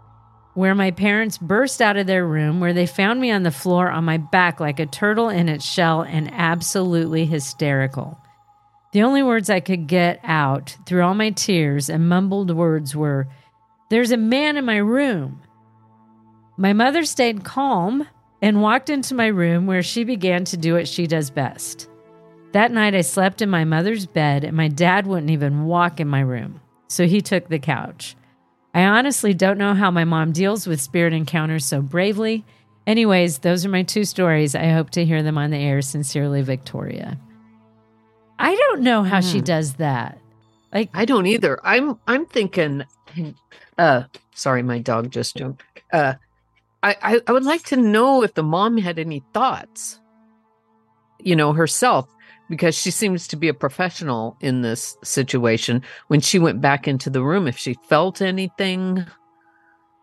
where 0.52 0.74
my 0.74 0.90
parents 0.90 1.38
burst 1.38 1.80
out 1.80 1.96
of 1.96 2.06
their 2.06 2.26
room, 2.26 2.60
where 2.60 2.74
they 2.74 2.84
found 2.84 3.22
me 3.22 3.30
on 3.30 3.42
the 3.42 3.50
floor 3.50 3.88
on 3.88 4.04
my 4.04 4.18
back 4.18 4.60
like 4.60 4.78
a 4.78 4.84
turtle 4.84 5.30
in 5.30 5.48
its 5.48 5.64
shell 5.64 6.02
and 6.02 6.30
absolutely 6.34 7.24
hysterical. 7.24 8.20
The 8.92 9.02
only 9.02 9.22
words 9.22 9.50
I 9.50 9.60
could 9.60 9.86
get 9.86 10.20
out 10.24 10.76
through 10.86 11.02
all 11.02 11.14
my 11.14 11.30
tears 11.30 11.90
and 11.90 12.08
mumbled 12.08 12.50
words 12.50 12.96
were, 12.96 13.28
There's 13.90 14.12
a 14.12 14.16
man 14.16 14.56
in 14.56 14.64
my 14.64 14.78
room. 14.78 15.42
My 16.56 16.72
mother 16.72 17.04
stayed 17.04 17.44
calm 17.44 18.06
and 18.40 18.62
walked 18.62 18.88
into 18.88 19.14
my 19.14 19.26
room 19.26 19.66
where 19.66 19.82
she 19.82 20.04
began 20.04 20.44
to 20.46 20.56
do 20.56 20.74
what 20.74 20.88
she 20.88 21.06
does 21.06 21.30
best. 21.30 21.88
That 22.52 22.72
night, 22.72 22.94
I 22.94 23.02
slept 23.02 23.42
in 23.42 23.50
my 23.50 23.64
mother's 23.64 24.06
bed, 24.06 24.42
and 24.42 24.56
my 24.56 24.68
dad 24.68 25.06
wouldn't 25.06 25.30
even 25.30 25.66
walk 25.66 26.00
in 26.00 26.08
my 26.08 26.20
room, 26.20 26.60
so 26.88 27.06
he 27.06 27.20
took 27.20 27.48
the 27.48 27.58
couch. 27.58 28.16
I 28.72 28.84
honestly 28.84 29.34
don't 29.34 29.58
know 29.58 29.74
how 29.74 29.90
my 29.90 30.04
mom 30.04 30.32
deals 30.32 30.66
with 30.66 30.80
spirit 30.80 31.12
encounters 31.12 31.66
so 31.66 31.82
bravely. 31.82 32.46
Anyways, 32.86 33.40
those 33.40 33.66
are 33.66 33.70
my 33.70 33.82
two 33.82 34.04
stories. 34.04 34.54
I 34.54 34.70
hope 34.70 34.90
to 34.90 35.04
hear 35.04 35.22
them 35.22 35.36
on 35.36 35.50
the 35.50 35.58
air. 35.58 35.82
Sincerely, 35.82 36.40
Victoria. 36.42 37.18
I 38.38 38.54
don't 38.54 38.82
know 38.82 39.02
how 39.02 39.20
she 39.20 39.40
does 39.40 39.74
that. 39.74 40.18
Like, 40.72 40.90
I 40.94 41.04
don't 41.04 41.26
either. 41.26 41.58
I'm 41.64 41.98
I'm 42.06 42.26
thinking 42.26 42.84
uh 43.78 44.04
sorry 44.34 44.62
my 44.62 44.78
dog 44.78 45.10
just 45.10 45.36
jumped. 45.36 45.62
Uh 45.92 46.14
I, 46.82 46.96
I 47.02 47.20
I 47.26 47.32
would 47.32 47.44
like 47.44 47.64
to 47.64 47.76
know 47.76 48.22
if 48.22 48.34
the 48.34 48.42
mom 48.42 48.76
had 48.78 48.98
any 48.98 49.22
thoughts. 49.32 50.00
You 51.20 51.34
know, 51.34 51.52
herself 51.52 52.08
because 52.48 52.74
she 52.74 52.90
seems 52.90 53.26
to 53.28 53.36
be 53.36 53.48
a 53.48 53.54
professional 53.54 54.36
in 54.40 54.62
this 54.62 54.96
situation 55.02 55.82
when 56.06 56.20
she 56.20 56.38
went 56.38 56.60
back 56.60 56.88
into 56.88 57.10
the 57.10 57.22
room 57.22 57.46
if 57.46 57.58
she 57.58 57.74
felt 57.88 58.22
anything 58.22 59.04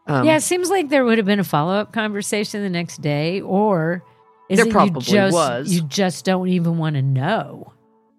um, 0.07 0.25
yeah, 0.25 0.37
it 0.37 0.41
seems 0.41 0.69
like 0.69 0.89
there 0.89 1.03
would 1.03 1.17
have 1.17 1.25
been 1.25 1.39
a 1.39 1.43
follow 1.43 1.73
up 1.73 1.91
conversation 1.91 2.61
the 2.61 2.69
next 2.69 3.01
day, 3.01 3.41
or 3.41 4.03
is 4.49 4.59
There 4.59 4.67
it 4.67 4.71
probably 4.71 5.03
you 5.03 5.13
just, 5.13 5.33
was. 5.33 5.71
You 5.71 5.81
just 5.81 6.25
don't 6.25 6.47
even 6.47 6.77
want 6.77 6.95
to 6.95 7.01
know. 7.01 7.73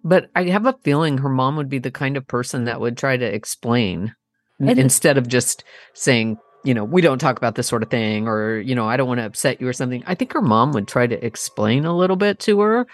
But 0.06 0.30
I 0.36 0.44
have 0.44 0.66
a 0.66 0.76
feeling 0.84 1.18
her 1.18 1.28
mom 1.28 1.56
would 1.56 1.68
be 1.68 1.80
the 1.80 1.90
kind 1.90 2.16
of 2.16 2.26
person 2.28 2.64
that 2.64 2.80
would 2.80 2.96
try 2.96 3.16
to 3.16 3.24
explain 3.26 4.14
And- 4.60 4.78
instead 4.78 5.18
of 5.18 5.26
just 5.28 5.64
saying, 5.94 6.38
you 6.64 6.74
know, 6.74 6.84
we 6.84 7.02
don't 7.02 7.18
talk 7.18 7.36
about 7.38 7.56
this 7.56 7.66
sort 7.66 7.82
of 7.82 7.90
thing 7.90 8.28
or, 8.28 8.58
you 8.58 8.74
know, 8.76 8.88
I 8.88 8.96
don't 8.96 9.08
want 9.08 9.18
to 9.18 9.26
upset 9.26 9.60
you 9.60 9.66
or 9.68 9.72
something. 9.72 10.04
I 10.06 10.14
think 10.14 10.32
her 10.32 10.40
mom 10.40 10.72
would 10.72 10.86
try 10.86 11.06
to 11.08 11.26
explain 11.26 11.84
a 11.84 11.96
little 11.96 12.16
bit 12.16 12.38
to 12.40 12.60
her. 12.60 12.86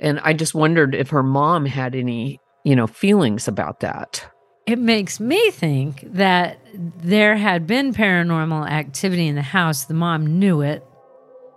And 0.00 0.20
I 0.22 0.32
just 0.34 0.54
wondered 0.54 0.94
if 0.94 1.10
her 1.10 1.22
mom 1.22 1.66
had 1.66 1.94
any, 1.96 2.38
you 2.64 2.74
know, 2.76 2.86
feelings 2.86 3.48
about 3.48 3.80
that. 3.80 4.24
It 4.66 4.78
makes 4.78 5.18
me 5.18 5.50
think 5.50 6.04
that 6.14 6.58
there 6.74 7.36
had 7.36 7.66
been 7.66 7.92
paranormal 7.92 8.68
activity 8.70 9.26
in 9.26 9.34
the 9.34 9.42
house. 9.42 9.84
The 9.84 9.94
mom 9.94 10.38
knew 10.38 10.60
it 10.60 10.84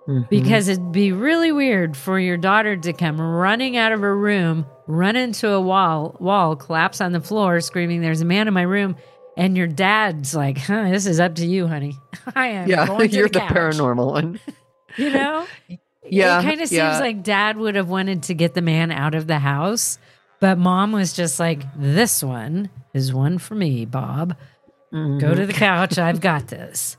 Mhm. 0.08 0.28
because 0.30 0.68
it'd 0.68 0.92
be 0.92 1.12
really 1.12 1.52
weird 1.52 1.96
for 1.96 2.20
your 2.20 2.38
daughter 2.38 2.76
to 2.76 2.94
come 2.94 3.22
running 3.22 3.78
out 3.78 3.92
of 3.92 4.02
her 4.02 4.18
room, 4.18 4.66
run 4.88 5.16
into 5.16 5.50
a 5.52 5.62
wall, 5.62 6.16
wall, 6.20 6.56
collapse 6.56 7.02
on 7.02 7.12
the 7.12 7.22
floor, 7.22 7.60
screaming, 7.62 8.02
"There's 8.02 8.22
a 8.22 8.26
man 8.26 8.48
in 8.48 8.54
my 8.54 8.62
room!" 8.64 8.96
And 9.38 9.58
your 9.58 9.68
dad's 9.68 10.34
like, 10.34 10.58
"Huh, 10.58 10.90
this 10.90 11.06
is 11.06 11.20
up 11.20 11.36
to 11.36 11.46
you, 11.46 11.68
honey. 11.68 11.98
I 12.36 12.48
am 12.48 12.70
yeah, 12.70 12.88
going 12.88 13.10
to 13.10 13.16
you're 13.16 13.28
the, 13.28 13.40
the, 13.40 13.46
paranormal 13.46 14.12
one. 14.12 14.40
You 14.98 15.10
know, 15.10 15.46
Yeah. 16.08 16.40
it 16.40 16.44
kind 16.44 16.62
of 16.62 16.72
yeah. 16.72 16.94
seems 16.94 17.02
like 17.02 17.22
dad 17.22 17.58
would 17.58 17.76
have 17.76 17.90
wanted 17.90 18.24
to 18.24 18.34
get 18.34 18.54
the 18.54 18.62
man 18.62 18.94
out 18.94 19.14
of 19.14 19.28
the 19.28 19.40
house, 19.40 19.98
but 20.40 20.58
mom 20.58 20.94
was 20.94 21.12
just 21.12 21.38
like, 21.38 21.64
"This 21.76 22.24
one 22.24 22.70
is 22.94 23.14
one 23.14 23.38
for 23.38 23.56
me, 23.56 23.84
Bob. 23.84 24.38
Go 24.94 24.98
mm-hmm. 24.98 25.36
to 25.36 25.46
the 25.46 25.52
couch. 25.52 25.98
I've 25.98 26.22
got 26.22 26.48
this." 26.48 26.96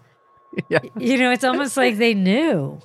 Yeah. 0.68 0.80
You 0.98 1.18
know, 1.18 1.32
it's 1.32 1.44
almost 1.44 1.76
like 1.76 1.96
they 1.96 2.14
knew. 2.14 2.80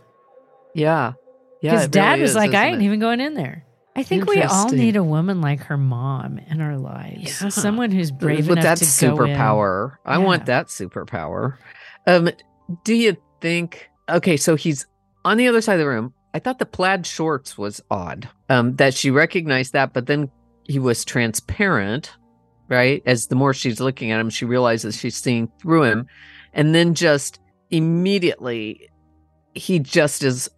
Yeah. 0.74 1.14
Yeah, 1.62 1.72
Because 1.72 1.88
dad 1.90 2.12
really 2.12 2.22
was 2.22 2.32
is, 2.32 2.36
like, 2.36 2.54
I 2.54 2.68
ain't 2.68 2.82
it? 2.82 2.86
even 2.86 3.00
going 3.00 3.20
in 3.20 3.34
there. 3.34 3.66
I 3.96 4.04
think 4.04 4.26
we 4.28 4.42
all 4.42 4.70
need 4.70 4.96
a 4.96 5.04
woman 5.04 5.42
like 5.42 5.62
her 5.64 5.78
mom 5.78 6.38
in 6.38 6.62
our 6.62 6.78
lives. 6.78 7.42
Yeah. 7.42 7.50
Someone 7.50 7.92
who's 7.92 8.10
brave 8.12 8.48
With 8.48 8.60
enough 8.60 8.80
that 8.80 8.86
to 8.86 9.06
go 9.06 9.26
in. 9.26 9.36
superpower. 9.36 9.96
I 10.06 10.18
want 10.18 10.46
that 10.46 10.68
superpower. 10.68 11.58
Um, 12.08 12.30
do 12.84 12.94
you 12.94 13.18
think? 13.42 13.90
Okay, 14.10 14.38
so 14.38 14.56
he's 14.56 14.88
on 15.26 15.38
the 15.38 15.48
other 15.48 15.62
side 15.62 15.74
of 15.74 15.80
the 15.80 15.88
room. 15.88 16.14
I 16.34 16.40
thought 16.40 16.60
the 16.60 16.66
plaid 16.66 17.06
shorts 17.06 17.58
was 17.58 17.82
odd. 17.92 18.30
Um, 18.50 18.76
that 18.78 18.94
she 18.94 19.12
recognized 19.12 19.74
that, 19.74 19.94
but 19.94 20.06
then 20.06 20.30
he 20.64 20.80
was 20.80 21.04
transparent, 21.04 22.12
right? 22.70 23.04
As 23.06 23.28
the 23.28 23.36
more 23.36 23.54
she's 23.54 23.82
looking 23.82 24.12
at 24.12 24.20
him, 24.22 24.30
she 24.30 24.46
realizes 24.46 24.98
she's 24.98 25.18
seeing 25.18 25.52
through 25.62 25.84
him, 25.84 26.08
and 26.54 26.74
then 26.74 26.94
just 26.94 27.40
immediately, 27.70 28.90
he 29.54 29.80
just 29.80 30.24
is 30.24 30.50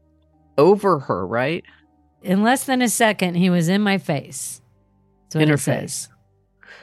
over 0.57 0.99
her, 0.99 1.25
right? 1.25 1.63
In 2.23 2.41
less 2.41 2.63
than 2.63 2.81
a 2.81 2.89
second, 2.89 3.35
he 3.35 3.49
was 3.49 3.67
in 3.67 3.81
my 3.81 3.97
face. 3.97 4.61
In 5.35 5.49
her 5.49 5.57
says. 5.57 6.09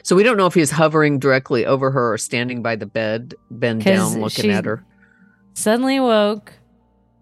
So 0.03 0.17
we 0.17 0.23
don't 0.23 0.37
know 0.37 0.47
if 0.47 0.55
he's 0.55 0.73
hovering 0.73 1.19
directly 1.19 1.65
over 1.67 1.91
her 1.91 2.13
or 2.15 2.19
standing 2.19 2.63
by 2.63 2.77
the 2.77 2.87
bed, 2.87 3.35
bend 3.51 3.85
'Cause 3.85 4.13
down, 4.15 4.21
looking 4.21 4.51
at 4.51 4.65
her. 4.65 4.85
Suddenly 5.55 6.01
woke. 6.01 6.53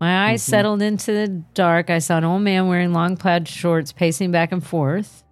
My 0.00 0.30
eyes 0.30 0.42
Mhm. 0.42 0.48
settled 0.48 0.82
into 0.82 1.12
the 1.12 1.28
dark. 1.54 1.90
I 1.90 1.98
saw 1.98 2.18
an 2.18 2.24
old 2.24 2.42
man 2.42 2.68
wearing 2.68 2.92
long 2.92 3.16
plaid 3.16 3.46
shorts 3.48 3.92
pacing 3.92 4.30
back 4.30 4.52
and 4.52 4.64
forth. 4.64 5.24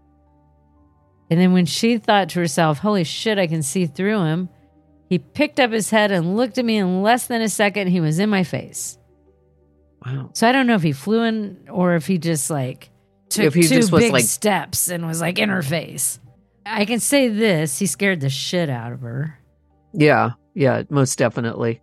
And 1.31 1.40
then 1.40 1.53
when 1.53 1.66
she 1.66 1.99
thought 1.99 2.29
to 2.31 2.40
herself, 2.40 2.79
holy 2.79 3.05
shit, 3.05 3.38
I 3.38 3.46
can 3.46 3.62
see 3.62 3.87
through 3.87 4.25
him, 4.25 4.49
he 5.09 5.18
picked 5.18 5.59
up 5.61 5.72
his 5.72 5.90
head 5.90 6.11
and 6.12 6.37
looked 6.37 6.59
at 6.59 6.64
me 6.64 6.77
in 6.77 7.03
less 7.03 7.27
than 7.27 7.40
a 7.42 7.49
second. 7.49 7.88
He 7.88 8.01
was 8.01 8.18
in 8.18 8.29
my 8.29 8.42
face. 8.42 8.99
Wow. 10.07 10.31
So 10.35 10.49
I 10.49 10.53
don't 10.53 10.66
know 10.69 10.77
if 10.77 10.83
he 10.83 10.92
flew 10.92 11.23
in 11.23 11.66
or 11.71 11.95
if 11.97 12.07
he 12.07 12.19
just 12.19 12.49
like 12.49 12.90
took 13.29 13.45
If 13.47 13.55
he 13.55 13.62
two 13.64 13.88
big 13.90 14.12
like- 14.12 14.25
steps 14.25 14.88
and 14.88 15.05
was 15.07 15.21
like 15.21 15.38
in 15.38 15.49
her 15.49 15.62
face. 15.62 16.21
I 16.64 16.85
can 16.85 17.01
say 17.01 17.29
this: 17.29 17.79
he 17.79 17.87
scared 17.87 18.21
the 18.21 18.31
shit 18.31 18.71
out 18.71 18.92
of 18.92 19.01
her. 19.01 19.38
Yeah, 19.92 20.31
yeah, 20.55 20.83
most 20.90 21.19
definitely. 21.19 21.81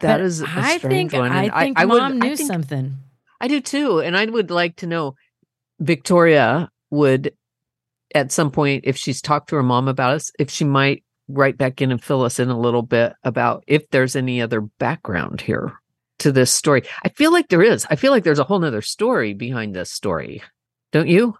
That 0.00 0.18
But 0.18 0.20
is 0.20 0.40
a 0.42 0.48
I 0.48 0.78
strange 0.78 1.10
think 1.10 1.22
one. 1.22 1.32
I 1.32 1.48
think 1.62 1.78
I 1.78 1.84
would- 1.84 1.98
mom 2.00 2.12
I 2.22 2.28
knew 2.28 2.36
think- 2.36 2.46
something. 2.50 2.96
I 3.40 3.48
do 3.48 3.60
too, 3.60 4.00
and 4.00 4.16
I 4.16 4.24
would 4.24 4.50
like 4.52 4.76
to 4.76 4.86
know. 4.86 5.16
Victoria 5.80 6.70
would, 6.90 7.32
at 8.14 8.30
some 8.30 8.50
point, 8.52 8.84
if 8.86 8.96
she's 8.96 9.20
talked 9.20 9.48
to 9.48 9.56
her 9.56 9.62
mom 9.64 9.88
about 9.88 10.14
us, 10.14 10.30
if 10.38 10.48
she 10.50 10.64
might 10.64 11.02
write 11.28 11.56
back 11.58 11.80
in 11.82 11.90
and 11.90 12.02
fill 12.02 12.22
us 12.22 12.38
in 12.38 12.50
a 12.50 12.58
little 12.58 12.82
bit 12.82 13.14
about 13.24 13.64
if 13.66 13.88
there's 13.90 14.14
any 14.14 14.40
other 14.42 14.60
background 14.60 15.40
here 15.40 15.72
to 16.22 16.32
this 16.32 16.52
story. 16.52 16.82
I 17.04 17.08
feel 17.10 17.32
like 17.32 17.48
there 17.48 17.62
is. 17.62 17.86
I 17.90 17.96
feel 17.96 18.12
like 18.12 18.24
there's 18.24 18.38
a 18.38 18.44
whole 18.44 18.58
nother 18.58 18.82
story 18.82 19.34
behind 19.34 19.74
this 19.74 19.90
story. 19.90 20.42
Don't 20.92 21.08
you? 21.08 21.36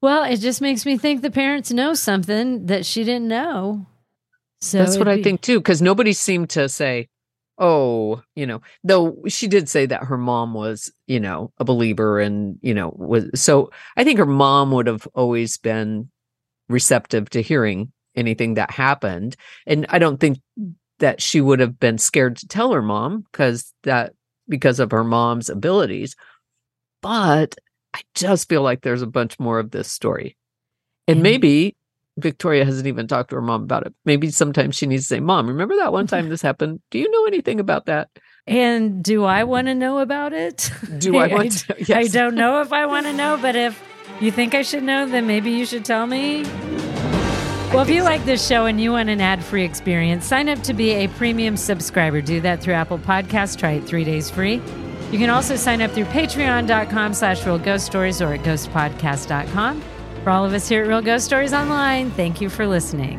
Well, 0.00 0.24
it 0.24 0.36
just 0.36 0.60
makes 0.60 0.84
me 0.84 0.98
think 0.98 1.22
the 1.22 1.30
parents 1.30 1.72
know 1.72 1.94
something 1.94 2.66
that 2.66 2.84
she 2.84 3.04
didn't 3.04 3.28
know. 3.28 3.86
So 4.60 4.78
That's 4.78 4.98
what 4.98 5.08
it'd 5.08 5.20
I 5.20 5.22
think 5.22 5.40
too, 5.40 5.60
because 5.60 5.80
nobody 5.82 6.12
seemed 6.12 6.50
to 6.50 6.68
say, 6.68 7.08
"Oh, 7.58 8.22
you 8.34 8.46
know." 8.46 8.62
Though 8.82 9.22
she 9.28 9.46
did 9.46 9.68
say 9.68 9.86
that 9.86 10.04
her 10.04 10.18
mom 10.18 10.54
was, 10.54 10.92
you 11.06 11.20
know, 11.20 11.52
a 11.58 11.64
believer, 11.64 12.20
and 12.20 12.58
you 12.62 12.74
know, 12.74 12.94
was 12.96 13.30
so. 13.34 13.70
I 13.96 14.04
think 14.04 14.18
her 14.18 14.26
mom 14.26 14.72
would 14.72 14.86
have 14.86 15.06
always 15.14 15.58
been 15.58 16.10
receptive 16.68 17.30
to 17.30 17.42
hearing 17.42 17.92
anything 18.16 18.54
that 18.54 18.70
happened, 18.70 19.36
and 19.66 19.86
I 19.88 19.98
don't 19.98 20.18
think 20.18 20.38
that 21.04 21.20
she 21.20 21.38
would 21.42 21.60
have 21.60 21.78
been 21.78 21.98
scared 21.98 22.34
to 22.38 22.48
tell 22.48 22.72
her 22.72 22.80
mom 22.80 23.26
because 23.30 23.74
that 23.82 24.14
because 24.48 24.80
of 24.80 24.90
her 24.90 25.04
mom's 25.04 25.50
abilities. 25.50 26.16
But 27.02 27.56
I 27.92 28.00
just 28.14 28.48
feel 28.48 28.62
like 28.62 28.80
there's 28.80 29.02
a 29.02 29.06
bunch 29.06 29.38
more 29.38 29.58
of 29.58 29.70
this 29.70 29.90
story, 29.92 30.36
and 31.06 31.16
And- 31.16 31.22
maybe 31.22 31.76
Victoria 32.16 32.64
hasn't 32.64 32.86
even 32.86 33.06
talked 33.06 33.30
to 33.30 33.36
her 33.36 33.42
mom 33.42 33.64
about 33.64 33.86
it. 33.86 33.92
Maybe 34.06 34.30
sometimes 34.30 34.76
she 34.76 34.86
needs 34.86 35.02
to 35.02 35.08
say, 35.08 35.20
Mom, 35.20 35.46
remember 35.48 35.76
that 35.76 35.92
one 35.92 36.06
time 36.06 36.28
this 36.30 36.40
happened? 36.50 36.80
Do 36.90 36.98
you 36.98 37.10
know 37.10 37.26
anything 37.26 37.60
about 37.60 37.84
that? 37.86 38.08
And 38.46 39.02
do 39.04 39.24
I 39.24 39.44
want 39.44 39.66
to 39.66 39.74
know 39.74 39.98
about 39.98 40.32
it? 40.32 40.70
Do 40.98 41.16
I 41.18 41.26
want 41.26 41.52
to? 41.66 41.96
I 41.96 42.06
don't 42.06 42.34
know 42.36 42.60
if 42.62 42.72
I 42.72 42.86
want 42.86 43.04
to 43.06 43.12
know, 43.12 43.36
but 43.42 43.56
if 43.56 43.82
you 44.20 44.30
think 44.30 44.54
I 44.54 44.62
should 44.62 44.84
know, 44.84 45.06
then 45.06 45.26
maybe 45.26 45.50
you 45.50 45.66
should 45.66 45.84
tell 45.84 46.06
me. 46.06 46.44
Well, 47.74 47.82
if 47.82 47.90
you 47.90 48.04
like 48.04 48.24
this 48.24 48.46
show 48.46 48.66
and 48.66 48.80
you 48.80 48.92
want 48.92 49.08
an 49.08 49.20
ad 49.20 49.42
free 49.42 49.64
experience, 49.64 50.24
sign 50.26 50.48
up 50.48 50.62
to 50.62 50.72
be 50.72 50.92
a 50.92 51.08
premium 51.08 51.56
subscriber. 51.56 52.20
Do 52.20 52.40
that 52.40 52.60
through 52.60 52.74
Apple 52.74 53.00
Podcasts. 53.00 53.58
Try 53.58 53.72
it 53.72 53.84
three 53.84 54.04
days 54.04 54.30
free. 54.30 54.62
You 55.10 55.18
can 55.18 55.28
also 55.28 55.56
sign 55.56 55.82
up 55.82 55.90
through 55.90 56.04
patreon.com 56.04 57.14
slash 57.14 57.44
real 57.44 57.58
ghost 57.58 57.84
stories 57.84 58.22
or 58.22 58.32
at 58.32 58.44
ghostpodcast.com. 58.44 59.82
For 60.22 60.30
all 60.30 60.44
of 60.44 60.54
us 60.54 60.68
here 60.68 60.84
at 60.84 60.88
Real 60.88 61.02
Ghost 61.02 61.24
Stories 61.24 61.52
Online, 61.52 62.12
thank 62.12 62.40
you 62.40 62.48
for 62.48 62.64
listening. 62.64 63.18